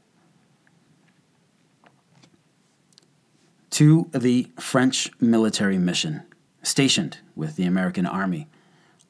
to 3.76 4.10
the 4.14 4.48
French 4.58 5.12
military 5.20 5.78
mission 5.78 6.24
stationed 6.64 7.18
with 7.36 7.58
the 7.58 7.66
American 7.66 8.06
Army, 8.06 8.48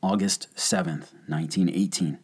August 0.02 0.48
7, 0.56 1.02
1918. 1.28 2.17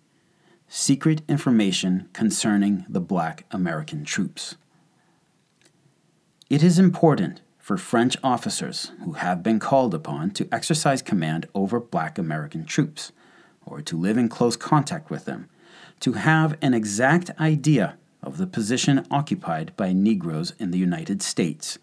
Secret 0.68 1.22
information 1.30 2.10
concerning 2.14 2.84
the 2.90 3.00
black 3.00 3.46
American 3.52 4.04
troops. 4.04 4.56
It 6.52 6.64
is 6.64 6.78
important 6.78 7.40
for 7.58 7.78
French 7.78 8.18
officers 8.22 8.92
who 9.06 9.14
have 9.14 9.42
been 9.42 9.58
called 9.58 9.94
upon 9.94 10.32
to 10.32 10.50
exercise 10.52 11.02
command 11.02 11.48
over 11.56 11.80
black 11.80 12.18
American 12.18 12.66
troops 12.66 13.14
or 13.66 13.80
to 13.84 13.96
live 13.96 14.18
in 14.18 14.28
close 14.28 14.58
contact 14.58 15.10
with 15.10 15.24
them 15.24 15.48
to 16.02 16.12
have 16.12 16.58
an 16.62 16.74
exact 16.74 17.32
idea 17.40 17.96
of 18.22 18.38
the 18.38 18.48
position 18.48 19.08
occupied 19.10 19.72
by 19.78 19.94
Negroes 19.94 20.52
in 20.60 20.72
the 20.72 20.78
United 20.78 21.22
States 21.22 21.80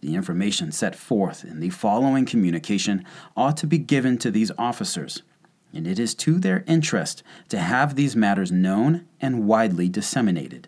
the 0.00 0.14
information 0.14 0.72
set 0.72 0.96
forth 0.96 1.44
in 1.44 1.60
the 1.60 1.68
following 1.68 2.24
communication 2.24 3.04
ought 3.36 3.58
to 3.58 3.66
be 3.66 3.76
given 3.76 4.16
to 4.16 4.30
these 4.30 4.50
officers, 4.56 5.22
and 5.74 5.86
it 5.86 5.98
is 5.98 6.14
to 6.14 6.38
their 6.38 6.64
interest 6.66 7.22
to 7.50 7.58
have 7.58 7.94
these 7.94 8.16
matters 8.16 8.50
known 8.50 9.06
and 9.20 9.46
widely 9.46 9.90
disseminated. 9.90 10.66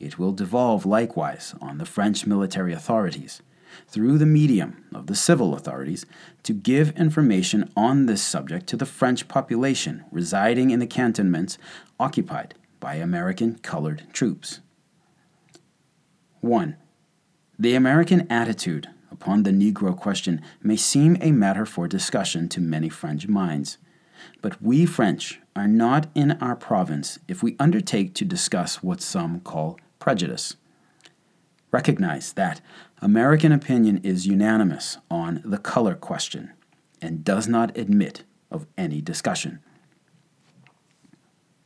It 0.00 0.18
will 0.18 0.32
devolve 0.32 0.84
likewise 0.84 1.54
on 1.60 1.78
the 1.78 1.86
French 1.86 2.26
military 2.26 2.72
authorities, 2.72 3.42
through 3.88 4.18
the 4.18 4.26
medium 4.26 4.84
of 4.94 5.06
the 5.06 5.14
civil 5.14 5.54
authorities, 5.54 6.04
to 6.42 6.52
give 6.52 6.90
information 6.98 7.70
on 7.76 8.06
this 8.06 8.22
subject 8.22 8.66
to 8.68 8.76
the 8.76 8.86
French 8.86 9.28
population 9.28 10.04
residing 10.10 10.70
in 10.70 10.80
the 10.80 10.86
cantonments 10.86 11.58
occupied 11.98 12.54
by 12.80 12.94
American 12.94 13.56
colored 13.58 14.02
troops. 14.12 14.60
1. 16.40 16.76
The 17.58 17.74
American 17.74 18.30
attitude 18.30 18.88
upon 19.10 19.44
the 19.44 19.52
Negro 19.52 19.96
question 19.96 20.42
may 20.62 20.76
seem 20.76 21.16
a 21.20 21.32
matter 21.32 21.64
for 21.64 21.86
discussion 21.88 22.48
to 22.50 22.60
many 22.60 22.88
French 22.88 23.28
minds. 23.28 23.78
But 24.42 24.60
we 24.60 24.86
French 24.86 25.40
are 25.56 25.68
not 25.68 26.08
in 26.14 26.32
our 26.32 26.56
province 26.56 27.18
if 27.28 27.42
we 27.42 27.56
undertake 27.58 28.14
to 28.14 28.24
discuss 28.24 28.82
what 28.82 29.00
some 29.00 29.40
call 29.40 29.78
prejudice. 30.04 30.56
Recognize 31.72 32.34
that 32.34 32.60
American 33.00 33.52
opinion 33.52 34.02
is 34.04 34.26
unanimous 34.26 34.98
on 35.10 35.40
the 35.46 35.56
color 35.56 35.94
question 35.94 36.52
and 37.00 37.24
does 37.24 37.48
not 37.48 37.74
admit 37.74 38.22
of 38.50 38.66
any 38.76 39.00
discussion. 39.00 39.60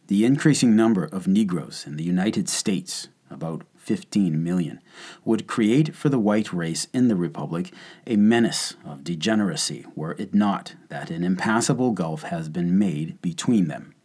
The 0.07 0.24
increasing 0.24 0.77
number 0.77 1.03
of 1.03 1.27
Negroes 1.27 1.85
in 1.85 1.96
the 1.96 2.05
United 2.05 2.48
States, 2.48 3.09
about 3.29 3.64
15 3.74 4.40
million, 4.40 4.81
would 5.24 5.48
create 5.48 5.96
for 5.96 6.09
the 6.09 6.20
white 6.20 6.53
race 6.53 6.87
in 6.94 7.09
the 7.09 7.16
Republic 7.16 7.72
a 8.07 8.14
menace 8.14 8.77
of 8.87 9.03
degeneracy 9.03 9.85
were 9.96 10.14
it 10.16 10.33
not 10.33 10.77
that 10.90 11.11
an 11.11 11.24
impassable 11.24 11.90
gulf 11.90 12.22
has 12.22 12.48
been 12.48 12.79
made 12.79 13.20
between 13.20 13.66
them. 13.66 13.96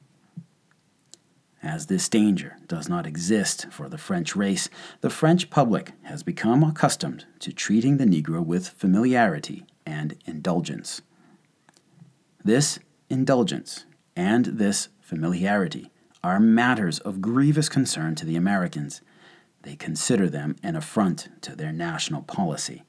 As 1.64 1.86
this 1.86 2.10
danger 2.10 2.58
does 2.68 2.90
not 2.90 3.08
exist 3.08 3.68
for 3.72 3.88
the 3.88 3.98
French 3.98 4.36
race, 4.36 4.70
the 5.00 5.10
French 5.10 5.50
public 5.50 5.94
has 6.04 6.22
become 6.22 6.62
accustomed 6.62 7.26
to 7.40 7.54
treating 7.54 7.98
the 7.98 8.06
Negro 8.06 8.46
with 8.46 8.68
familiarity 8.68 9.66
and 9.86 10.18
indulgence. 10.26 11.02
This 12.44 12.80
indulgence 13.10 13.86
and 14.16 14.46
this 14.46 14.90
familiarity 15.00 15.90
are 16.22 16.40
matters 16.40 17.00
of 17.00 17.22
grievous 17.22 17.70
concern 17.70 18.16
to 18.16 18.26
the 18.26 18.36
Americans 18.36 19.02
they 19.64 19.76
consider 19.78 20.30
them 20.30 20.58
an 20.62 20.76
affront 20.76 21.30
to 21.42 21.56
their 21.56 21.72
national 21.72 22.22
policy. 22.22 22.84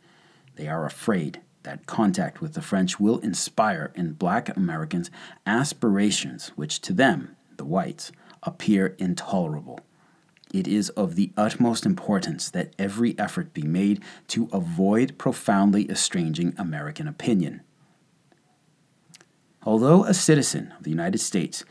They 0.56 0.68
are 0.68 0.84
afraid 0.84 1.40
that 1.62 1.87
contact 1.87 2.40
with 2.40 2.54
the 2.54 2.62
French 2.62 3.00
will 3.00 3.18
inspire 3.20 3.92
in 3.94 4.12
black 4.12 4.54
Americans 4.56 5.10
aspirations 5.46 6.48
which 6.56 6.80
to 6.82 6.92
them, 6.92 7.37
the 7.56 7.64
whites, 7.64 8.12
appear 8.44 8.94
intolerable. 8.98 9.80
It 10.52 10.68
is 10.68 10.90
of 10.90 11.16
the 11.16 11.33
utmost 11.37 11.85
importance 11.85 12.48
that 12.50 12.74
every 12.78 13.18
effort 13.18 13.52
be 13.52 13.62
made 13.62 14.02
to 14.28 14.48
avoid 14.52 15.18
profoundly 15.18 15.90
estranging 15.90 16.54
American 16.57 17.09
opinion. 17.09 17.62
Although 19.64 20.04
a 20.04 20.14
citizen 20.14 20.72
of 20.78 20.85
the 20.85 20.90
United 20.90 21.18
States, 21.18 21.64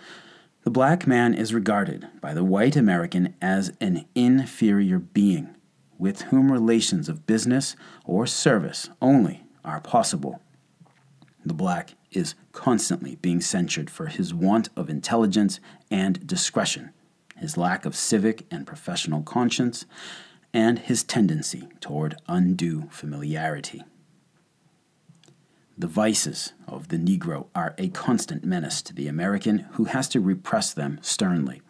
the 0.63 0.71
black 0.71 1.05
man 1.05 1.33
is 1.33 1.53
regarded 1.53 2.07
by 2.19 2.33
the 2.33 2.43
white 2.43 2.75
American 2.75 3.35
as 3.41 3.71
an 3.79 4.05
inferior 4.15 4.99
being 4.99 5.55
with 5.97 6.23
whom 6.23 6.51
relations 6.51 7.07
of 7.07 7.25
business 7.25 7.75
or 8.03 8.27
service 8.27 8.89
only 9.01 9.43
are 9.63 9.79
possible. 9.79 10.41
The 11.45 11.53
black 11.53 11.95
is 12.11 12.35
constantly 12.51 13.15
being 13.15 13.41
censured 13.41 13.89
for 13.89 14.07
his 14.07 14.33
want 14.33 14.69
of 14.75 14.89
intelligence 14.89 15.59
and 15.91 16.25
discretion, 16.25 16.91
his 17.37 17.57
lack 17.57 17.85
of 17.85 17.95
civic 17.95 18.45
and 18.49 18.65
professional 18.65 19.21
conscience, 19.23 19.85
and 20.53 20.79
his 20.79 21.03
tendency 21.03 21.67
toward 21.81 22.15
undue 22.27 22.87
familiarity. 22.91 23.83
The 25.77 25.87
vices 25.87 26.53
of 26.67 26.89
the 26.89 26.97
Negro 26.97 27.47
are 27.55 27.73
a 27.79 27.89
constant 27.89 28.45
menace 28.45 28.81
to 28.83 28.93
the 28.93 29.07
American 29.07 29.59
who 29.73 29.85
has 29.85 30.07
to 30.09 30.19
repress 30.19 30.71
them 30.71 30.99
sternly. 31.01 31.61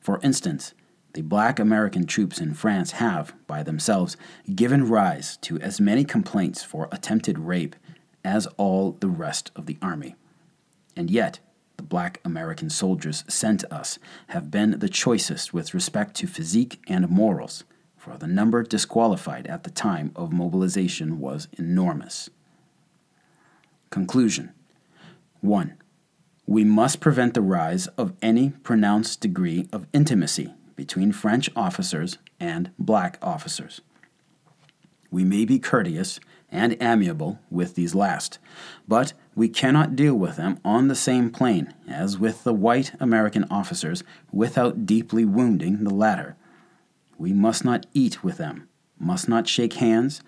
For 0.00 0.18
instance, 0.22 0.72
the 1.12 1.20
black 1.20 1.58
American 1.58 2.06
troops 2.06 2.40
in 2.40 2.54
France 2.54 2.92
have, 2.92 3.34
by 3.46 3.62
themselves, 3.62 4.16
given 4.54 4.88
rise 4.88 5.36
to 5.42 5.60
as 5.60 5.78
many 5.78 6.04
complaints 6.04 6.62
for 6.62 6.88
attempted 6.90 7.38
rape 7.38 7.76
as 8.24 8.46
all 8.56 8.92
the 9.00 9.08
rest 9.08 9.50
of 9.56 9.66
the 9.66 9.78
army. 9.82 10.14
And 10.96 11.10
yet, 11.10 11.40
the 11.76 11.82
black 11.82 12.20
American 12.24 12.70
soldiers 12.70 13.24
sent 13.28 13.64
us 13.72 13.98
have 14.28 14.50
been 14.50 14.78
the 14.78 14.88
choicest 14.88 15.52
with 15.52 15.74
respect 15.74 16.14
to 16.16 16.26
physique 16.26 16.80
and 16.86 17.08
morals, 17.08 17.64
for 17.96 18.16
the 18.16 18.26
number 18.26 18.62
disqualified 18.62 19.46
at 19.46 19.64
the 19.64 19.70
time 19.70 20.12
of 20.14 20.32
mobilization 20.32 21.18
was 21.18 21.48
enormous. 21.58 22.30
Conclusion 23.90 24.52
1. 25.40 25.76
We 26.46 26.64
must 26.64 27.00
prevent 27.00 27.34
the 27.34 27.40
rise 27.40 27.86
of 27.88 28.14
any 28.22 28.50
pronounced 28.50 29.20
degree 29.20 29.68
of 29.72 29.86
intimacy 29.92 30.54
between 30.76 31.12
French 31.12 31.50
officers 31.54 32.18
and 32.40 32.70
black 32.78 33.18
officers. 33.22 33.80
We 35.10 35.24
may 35.24 35.44
be 35.44 35.58
courteous 35.58 36.18
and 36.52 36.76
amiable 36.80 37.40
with 37.50 37.74
these 37.74 37.94
last, 37.94 38.38
but 38.86 39.14
we 39.34 39.48
cannot 39.48 39.96
deal 39.96 40.14
with 40.14 40.36
them 40.36 40.60
on 40.64 40.86
the 40.86 40.94
same 40.94 41.30
plane 41.30 41.72
as 41.88 42.18
with 42.18 42.44
the 42.44 42.52
white 42.52 42.92
American 43.00 43.44
officers 43.50 44.04
without 44.30 44.84
deeply 44.84 45.24
wounding 45.24 45.82
the 45.82 45.94
latter. 45.94 46.36
We 47.16 47.32
must 47.32 47.64
not 47.64 47.86
eat 47.94 48.22
with 48.22 48.36
them, 48.36 48.68
must 49.00 49.28
not 49.28 49.48
shake 49.48 49.74
hands, 49.74 50.20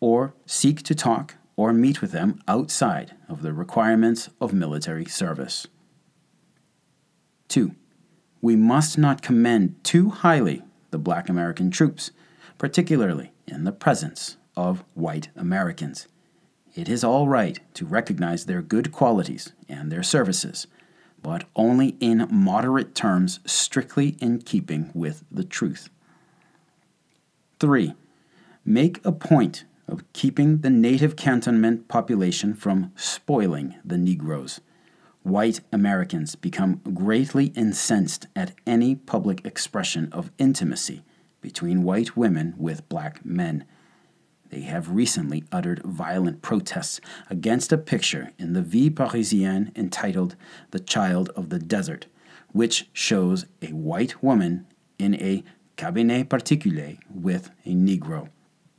or 0.00 0.34
seek 0.44 0.82
to 0.82 0.94
talk 0.94 1.36
or 1.56 1.72
meet 1.72 2.00
with 2.00 2.10
them 2.10 2.40
outside 2.48 3.14
of 3.28 3.42
the 3.42 3.52
requirements 3.52 4.28
of 4.40 4.52
military 4.52 5.04
service. 5.04 5.68
2. 7.48 7.74
We 8.42 8.56
must 8.56 8.98
not 8.98 9.22
commend 9.22 9.82
too 9.84 10.10
highly 10.10 10.62
the 10.90 10.98
black 10.98 11.28
American 11.28 11.70
troops, 11.70 12.10
particularly 12.58 13.32
in 13.46 13.64
the 13.64 13.72
presence 13.72 14.36
of 14.60 14.84
white 14.92 15.30
Americans. 15.34 16.06
It 16.74 16.86
is 16.88 17.02
all 17.02 17.28
right 17.28 17.58
to 17.74 17.86
recognize 17.86 18.44
their 18.44 18.60
good 18.60 18.92
qualities 18.92 19.54
and 19.70 19.90
their 19.90 20.02
services, 20.02 20.66
but 21.22 21.44
only 21.56 21.96
in 21.98 22.28
moderate 22.30 22.94
terms, 22.94 23.40
strictly 23.46 24.16
in 24.20 24.42
keeping 24.42 24.90
with 24.94 25.24
the 25.32 25.44
truth. 25.44 25.88
3. 27.58 27.94
Make 28.64 29.04
a 29.04 29.12
point 29.12 29.64
of 29.88 30.04
keeping 30.12 30.58
the 30.58 30.70
native 30.70 31.16
cantonment 31.16 31.88
population 31.88 32.54
from 32.54 32.92
spoiling 32.94 33.76
the 33.82 33.98
Negroes. 33.98 34.60
White 35.22 35.60
Americans 35.72 36.34
become 36.34 36.82
greatly 36.94 37.46
incensed 37.56 38.26
at 38.36 38.52
any 38.66 38.94
public 38.94 39.44
expression 39.44 40.08
of 40.12 40.30
intimacy 40.38 41.02
between 41.40 41.82
white 41.82 42.16
women 42.16 42.54
with 42.58 42.88
black 42.90 43.24
men. 43.24 43.64
They 44.50 44.62
have 44.62 44.90
recently 44.90 45.44
uttered 45.52 45.82
violent 45.84 46.42
protests 46.42 47.00
against 47.28 47.72
a 47.72 47.78
picture 47.78 48.30
in 48.36 48.52
the 48.52 48.62
Vie 48.62 48.90
Parisienne 48.90 49.70
entitled 49.76 50.34
The 50.72 50.80
Child 50.80 51.30
of 51.30 51.50
the 51.50 51.60
Desert, 51.60 52.06
which 52.52 52.88
shows 52.92 53.46
a 53.62 53.68
white 53.68 54.22
woman 54.22 54.66
in 54.98 55.14
a 55.14 55.44
cabinet 55.76 56.28
particulier 56.28 56.98
with 57.08 57.50
a 57.64 57.70
Negro. 57.70 58.28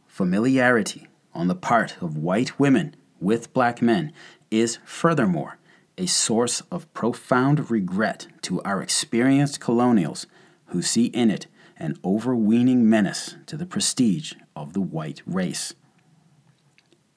Familiarity 0.08 1.08
on 1.34 1.48
the 1.48 1.56
part 1.56 1.96
of 2.02 2.18
white 2.18 2.60
women 2.60 2.96
with 3.22 3.54
black 3.54 3.82
men 3.82 4.12
is 4.52 4.78
furthermore 4.84 5.58
a 5.98 6.06
source 6.06 6.62
of 6.70 6.92
profound 6.94 7.72
regret 7.72 8.28
to 8.42 8.62
our 8.64 8.82
experienced 8.82 9.60
colonials 9.60 10.28
who 10.68 10.82
see 10.82 11.06
in 11.06 11.30
it 11.30 11.48
an 11.78 11.98
overweening 12.04 12.90
menace 12.90 13.36
to 13.46 13.56
the 13.56 13.66
prestige 13.66 14.34
of 14.62 14.74
the 14.74 14.82
white 14.82 15.22
race. 15.26 15.74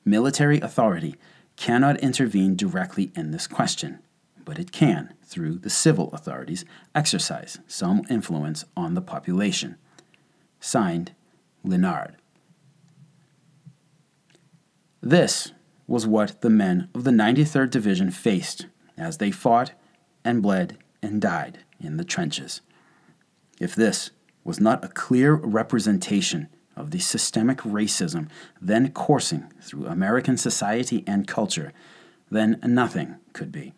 Military 0.05 0.61
authority 0.61 1.17
cannot 1.57 2.01
intervene 2.01 2.57
directly 2.57 3.13
in 3.15 3.31
this 3.31 3.47
question, 3.47 4.01
but 4.45 4.59
it 4.59 4.73
can, 4.73 5.15
through 5.23 5.59
the 5.59 5.71
civil 5.71 6.11
authorities, 6.13 6.65
exercise 6.95 7.59
some 7.67 8.03
influence 8.11 8.65
on 8.77 8.95
the 8.95 9.01
population. 9.01 9.77
Signed, 10.61 11.13
Linard. 11.65 12.15
This 15.01 15.53
was 15.87 16.07
what 16.07 16.41
the 16.41 16.51
men 16.51 16.89
of 16.95 17.05
the 17.05 17.11
93rd 17.11 17.71
Division 17.71 18.11
faced 18.11 18.67
as 18.97 19.19
they 19.19 19.31
fought 19.31 19.73
and 20.25 20.43
bled 20.43 20.79
and 21.03 21.21
died 21.21 21.59
in 21.79 21.99
the 21.99 22.05
trenches. 22.05 22.63
If 23.61 23.75
this 23.75 24.11
was 24.45 24.61
not 24.61 24.85
a 24.85 24.89
clear 24.89 25.35
representation 25.35 26.49
of 26.77 26.91
the 26.91 26.99
systemic 26.99 27.59
racism 27.59 28.29
then 28.61 28.91
coursing 28.91 29.53
through 29.61 29.87
American 29.87 30.37
society 30.37 31.05
and 31.07 31.27
culture, 31.27 31.73
then 32.31 32.59
nothing 32.65 33.17
could 33.33 33.53
be. 33.53 33.75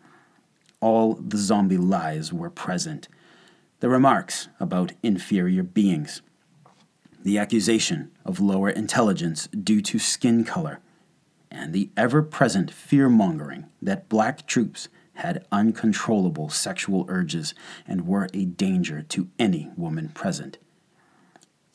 All 0.79 1.15
the 1.15 1.37
zombie 1.37 1.77
lies 1.77 2.31
were 2.31 2.49
present. 2.49 3.07
The 3.79 3.89
remarks 3.89 4.47
about 4.59 4.93
inferior 5.03 5.63
beings, 5.63 6.21
the 7.23 7.37
accusation 7.37 8.11
of 8.25 8.39
lower 8.39 8.69
intelligence 8.69 9.47
due 9.47 9.81
to 9.81 9.99
skin 9.99 10.43
color, 10.43 10.79
and 11.51 11.73
the 11.73 11.89
ever 11.97 12.21
present 12.21 12.71
fear 12.71 13.09
mongering 13.09 13.65
that 13.81 14.09
black 14.09 14.47
troops 14.47 14.87
had 15.15 15.45
uncontrollable 15.51 16.49
sexual 16.49 17.05
urges 17.07 17.53
and 17.87 18.07
were 18.07 18.29
a 18.33 18.45
danger 18.45 19.01
to 19.01 19.27
any 19.39 19.71
woman 19.75 20.09
present. 20.09 20.57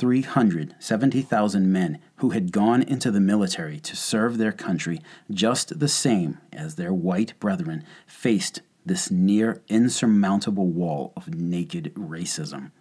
370,000 0.03 1.73
men 1.73 2.01
who 2.17 2.31
had 2.31 2.51
gone 2.51 2.83
into 2.83 3.09
the 3.09 3.21
military 3.21 3.79
to 3.79 3.95
serve 3.95 4.37
their 4.37 4.51
country 4.51 5.01
just 5.31 5.79
the 5.79 5.87
same 5.87 6.39
as 6.53 6.75
their 6.75 6.93
white 6.93 7.39
brethren 7.39 7.85
faced 8.05 8.63
this 8.85 9.13
near 9.13 9.63
insurmountable 9.69 10.67
wall 10.67 11.13
of 11.15 11.33
naked 11.33 11.95
racism. 11.95 12.73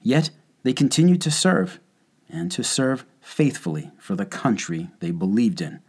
Yet 0.00 0.30
they 0.62 0.72
continued 0.72 1.20
to 1.20 1.30
serve, 1.30 1.78
and 2.30 2.50
to 2.52 2.64
serve 2.64 3.04
faithfully 3.20 3.90
for 3.98 4.16
the 4.16 4.24
country 4.24 4.88
they 5.00 5.10
believed 5.10 5.60
in. 5.60 5.80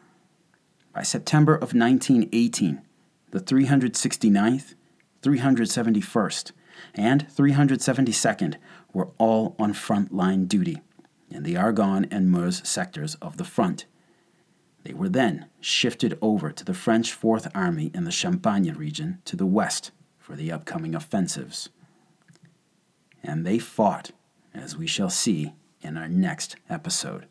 By 0.93 1.03
September 1.03 1.53
of 1.55 1.73
1918, 1.73 2.81
the 3.31 3.39
369th, 3.39 4.75
371st, 5.21 6.51
and 6.95 7.27
372nd 7.29 8.55
were 8.93 9.09
all 9.17 9.55
on 9.59 9.73
front 9.73 10.13
line 10.13 10.45
duty 10.45 10.81
in 11.29 11.43
the 11.43 11.57
Argonne 11.57 12.07
and 12.11 12.31
Meuse 12.31 12.67
sectors 12.67 13.15
of 13.15 13.37
the 13.37 13.43
front. 13.43 13.85
They 14.83 14.93
were 14.93 15.09
then 15.09 15.47
shifted 15.59 16.17
over 16.21 16.51
to 16.51 16.65
the 16.65 16.73
French 16.73 17.11
Fourth 17.13 17.47
Army 17.53 17.91
in 17.93 18.05
the 18.05 18.11
Champagne 18.11 18.73
region 18.73 19.19
to 19.25 19.35
the 19.35 19.45
west 19.45 19.91
for 20.17 20.35
the 20.35 20.51
upcoming 20.51 20.95
offensives. 20.95 21.69
And 23.21 23.45
they 23.45 23.59
fought, 23.59 24.11
as 24.53 24.77
we 24.77 24.87
shall 24.87 25.09
see 25.09 25.53
in 25.81 25.97
our 25.97 26.07
next 26.07 26.55
episode. 26.69 27.25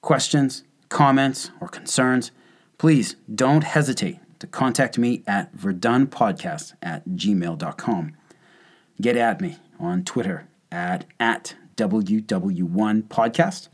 Questions, 0.00 0.64
comments, 0.88 1.50
or 1.60 1.68
concerns, 1.68 2.30
please 2.78 3.16
don't 3.32 3.64
hesitate 3.64 4.18
to 4.38 4.46
contact 4.46 4.98
me 4.98 5.22
at 5.26 5.54
verdunpodcast 5.56 6.74
at 6.80 7.06
gmail.com. 7.08 8.16
Get 9.00 9.16
at 9.16 9.40
me 9.40 9.56
on 9.78 10.04
Twitter 10.04 10.48
at, 10.72 11.04
at 11.20 11.54
WW1podcast. 11.76 13.68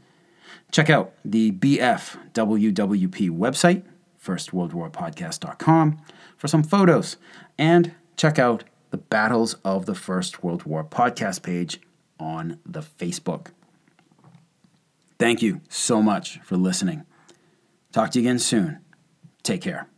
Check 0.71 0.91
out 0.91 1.15
the 1.25 1.53
BFWWP 1.53 3.31
website, 3.31 3.85
firstworldwarpodcast.com, 4.23 6.03
for 6.37 6.49
some 6.49 6.63
photos. 6.63 7.17
And 7.59 7.95
check 8.17 8.39
out 8.39 8.65
the 8.91 8.99
Battles 8.99 9.55
of 9.65 9.87
the 9.87 9.95
First 9.95 10.43
World 10.43 10.65
War 10.65 10.85
podcast 10.85 11.43
page 11.43 11.81
on 12.19 12.59
the 12.67 12.81
Facebook. 12.81 13.49
Thank 15.19 15.43
you 15.43 15.61
so 15.69 16.03
much 16.03 16.39
for 16.41 16.57
listening. 16.57 17.05
Talk 17.93 18.11
to 18.11 18.21
you 18.21 18.29
again 18.29 18.39
soon. 18.39 18.79
Take 19.43 19.63
care. 19.63 19.89